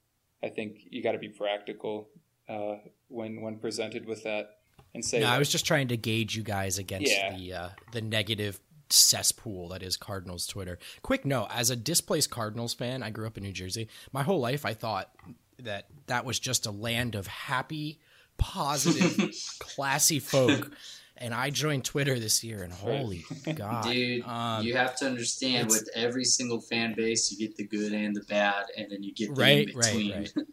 [0.44, 2.10] I think you got to be practical
[2.50, 2.76] uh,
[3.08, 4.58] when when presented with that
[4.94, 5.20] and say.
[5.20, 7.36] No, I was just trying to gauge you guys against yeah.
[7.36, 10.80] the uh, the negative cesspool that is Cardinals Twitter.
[11.02, 13.88] Quick note: as a displaced Cardinals fan, I grew up in New Jersey.
[14.12, 15.12] My whole life, I thought
[15.60, 18.00] that that was just a land of happy,
[18.38, 20.72] positive, classy folk.
[21.20, 24.24] And I joined Twitter this year, and holy god, dude!
[24.24, 28.16] Um, you have to understand, with every single fan base, you get the good and
[28.16, 30.12] the bad, and then you get the right, in between.
[30.12, 30.46] Right, right.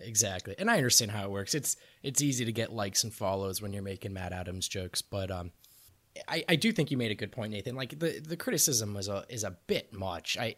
[0.00, 1.54] exactly, and I understand how it works.
[1.54, 5.30] It's it's easy to get likes and follows when you're making Matt Adams jokes, but
[5.30, 5.50] um,
[6.28, 7.74] I, I do think you made a good point, Nathan.
[7.74, 10.38] Like the, the criticism was a is a bit much.
[10.38, 10.54] I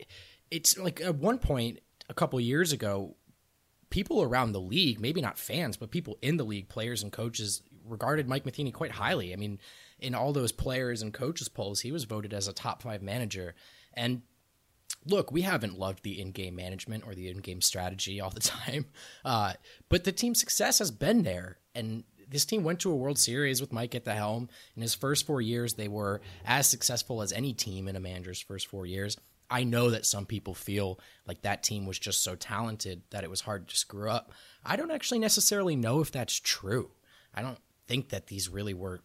[0.51, 3.17] it's like at one point a couple years ago,
[3.91, 7.63] people around the league, maybe not fans, but people in the league, players and coaches,
[7.85, 9.33] regarded Mike Matheny quite highly.
[9.33, 9.59] I mean,
[9.99, 13.55] in all those players and coaches polls, he was voted as a top five manager.
[13.95, 14.23] And
[15.05, 18.87] look, we haven't loved the in-game management or the in-game strategy all the time,
[19.25, 19.55] uh,
[19.89, 21.59] but the team's success has been there.
[21.75, 24.49] And this team went to a World Series with Mike at the helm.
[24.75, 28.41] In his first four years, they were as successful as any team in a manager's
[28.41, 29.17] first four years.
[29.51, 33.31] I know that some people feel like that team was just so talented that it
[33.31, 34.33] was hard to screw up.
[34.65, 36.91] I don't actually necessarily know if that's true.
[37.35, 39.01] I don't think that these really were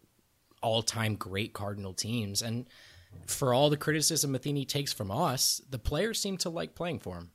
[0.61, 2.41] all time great Cardinal teams.
[2.41, 2.67] And
[3.27, 7.17] for all the criticism Matheny takes from us, the players seem to like playing for
[7.17, 7.31] him.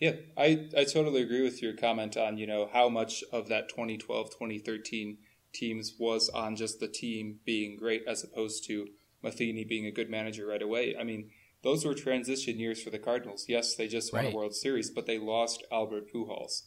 [0.00, 3.68] Yeah, I, I totally agree with your comment on, you know, how much of that
[3.68, 5.18] 2012 2013
[5.52, 8.88] teams was on just the team being great as opposed to
[9.22, 10.96] Matheny being a good manager right away.
[10.98, 11.30] I mean,
[11.64, 13.46] those were transition years for the Cardinals.
[13.48, 14.32] Yes, they just won right.
[14.32, 16.64] a World Series, but they lost Albert Pujols.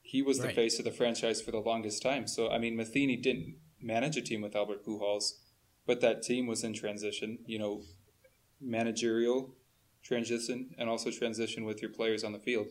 [0.00, 0.48] He was right.
[0.48, 2.26] the face of the franchise for the longest time.
[2.26, 5.34] So, I mean, Matheny didn't manage a team with Albert Pujols,
[5.86, 7.82] but that team was in transition, you know,
[8.60, 9.54] managerial
[10.02, 12.68] transition and also transition with your players on the field.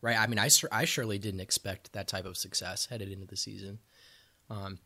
[0.00, 0.18] Right.
[0.18, 3.80] I mean, I, I surely didn't expect that type of success headed into the season.
[4.48, 4.78] Um,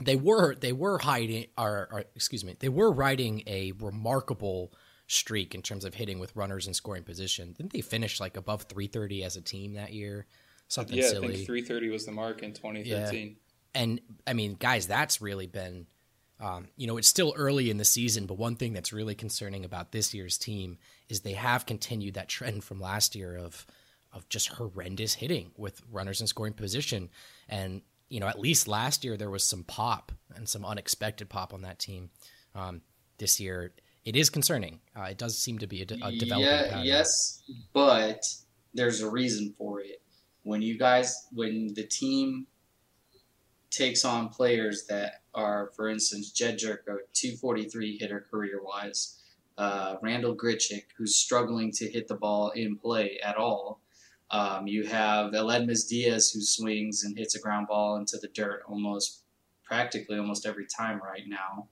[0.00, 4.72] they were they were hiding or, or, excuse me they were riding a remarkable
[5.06, 7.52] streak in terms of hitting with runners in scoring position.
[7.52, 10.26] Didn't they finish like above 330 as a team that year?
[10.68, 13.36] Something yeah, silly I think 330 was the mark in 2013
[13.74, 13.80] yeah.
[13.80, 15.86] and i mean guys that's really been
[16.40, 19.66] um, you know it's still early in the season but one thing that's really concerning
[19.66, 20.78] about this year's team
[21.10, 23.66] is they have continued that trend from last year of
[24.12, 27.08] of just horrendous hitting with runners in scoring position.
[27.48, 27.82] And
[28.12, 31.62] you know, at least last year there was some pop and some unexpected pop on
[31.62, 32.10] that team.
[32.54, 32.82] Um,
[33.16, 33.72] this year,
[34.04, 34.80] it is concerning.
[34.94, 36.46] Uh, it does seem to be a, de- a developing.
[36.46, 36.84] Yeah, pattern.
[36.84, 37.42] yes,
[37.72, 38.26] but
[38.74, 40.02] there's a reason for it.
[40.42, 42.46] When you guys, when the team
[43.70, 49.18] takes on players that are, for instance, Jedd Gyorko, 243 hitter career wise.
[49.56, 53.80] Uh, Randal Grichuk, who's struggling to hit the ball in play at all.
[54.32, 58.62] Um, you have Aledmys Diaz, who swings and hits a ground ball into the dirt
[58.66, 59.22] almost
[59.62, 61.68] practically almost every time right now.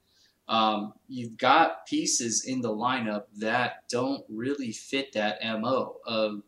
[0.46, 6.42] Um, you've got pieces in the lineup that don't really fit that mo of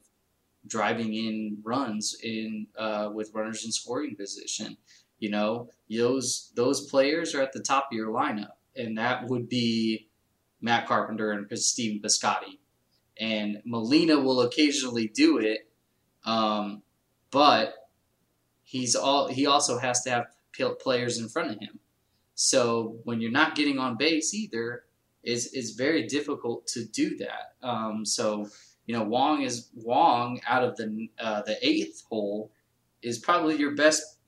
[0.67, 4.77] driving in runs in uh, with runners in scoring position.
[5.19, 9.49] You know, those those players are at the top of your lineup, and that would
[9.49, 10.09] be
[10.61, 12.59] Matt Carpenter and Stephen Piscotty.
[13.21, 15.69] And Molina will occasionally do it,
[16.25, 16.83] um,
[17.31, 17.75] but
[18.63, 20.27] he's all he also has to have
[20.81, 21.79] players in front of him.
[22.35, 24.85] So when you're not getting on base either,
[25.23, 27.55] is is very difficult to do that.
[27.63, 28.49] Um, so
[28.87, 32.53] you know, Wong is Wong out of the uh, the eighth hole
[33.03, 34.19] is probably your best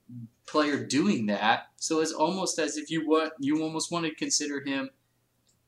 [0.46, 1.68] player doing that.
[1.76, 4.90] So it's almost as if you want you almost want to consider him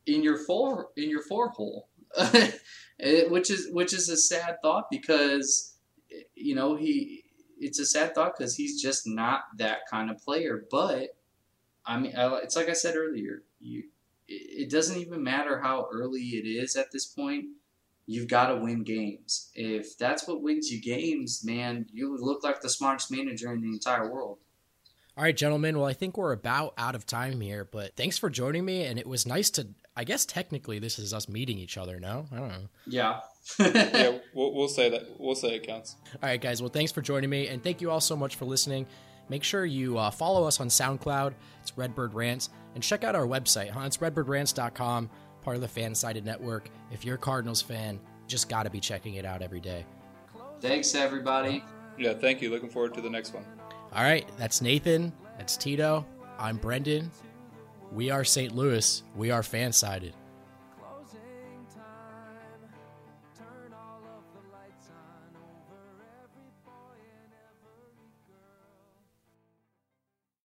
[0.06, 1.88] in your four in your four hole,
[3.28, 5.75] which is which is a sad thought because
[6.37, 7.24] you know he
[7.59, 10.64] it's a sad thought because he's just not that kind of player.
[10.70, 11.16] But
[11.84, 13.84] I mean, it's like I said earlier, you
[14.28, 17.47] it doesn't even matter how early it is at this point
[18.07, 19.51] you've got to win games.
[19.55, 23.68] If that's what wins you games, man, you look like the smartest manager in the
[23.68, 24.39] entire world.
[25.16, 25.78] All right, gentlemen.
[25.78, 28.84] Well, I think we're about out of time here, but thanks for joining me.
[28.84, 32.26] And it was nice to, I guess technically this is us meeting each other now.
[32.30, 32.68] I don't know.
[32.86, 33.20] Yeah.
[33.59, 35.18] yeah, we'll, we'll say that.
[35.18, 35.97] We'll say it counts.
[36.22, 36.61] All right, guys.
[36.61, 37.49] Well, thanks for joining me.
[37.49, 38.86] And thank you all so much for listening.
[39.28, 41.34] Make sure you uh, follow us on SoundCloud.
[41.62, 42.51] It's Redbird Rants.
[42.74, 43.80] And check out our website, huh?
[43.86, 45.11] It's redbirdrants.com
[45.42, 46.68] part of the Fansided Network.
[46.90, 49.86] If you're a Cardinals fan, just got to be checking it out every day.
[50.61, 51.64] Thanks, everybody.
[51.97, 52.51] Yeah, thank you.
[52.51, 53.44] Looking forward to the next one.
[53.92, 55.12] All right, that's Nathan.
[55.38, 56.05] That's Tito.
[56.38, 57.11] I'm Brendan.
[57.97, 58.55] We are St.
[58.55, 59.03] Louis.
[59.16, 60.12] We are Fansided.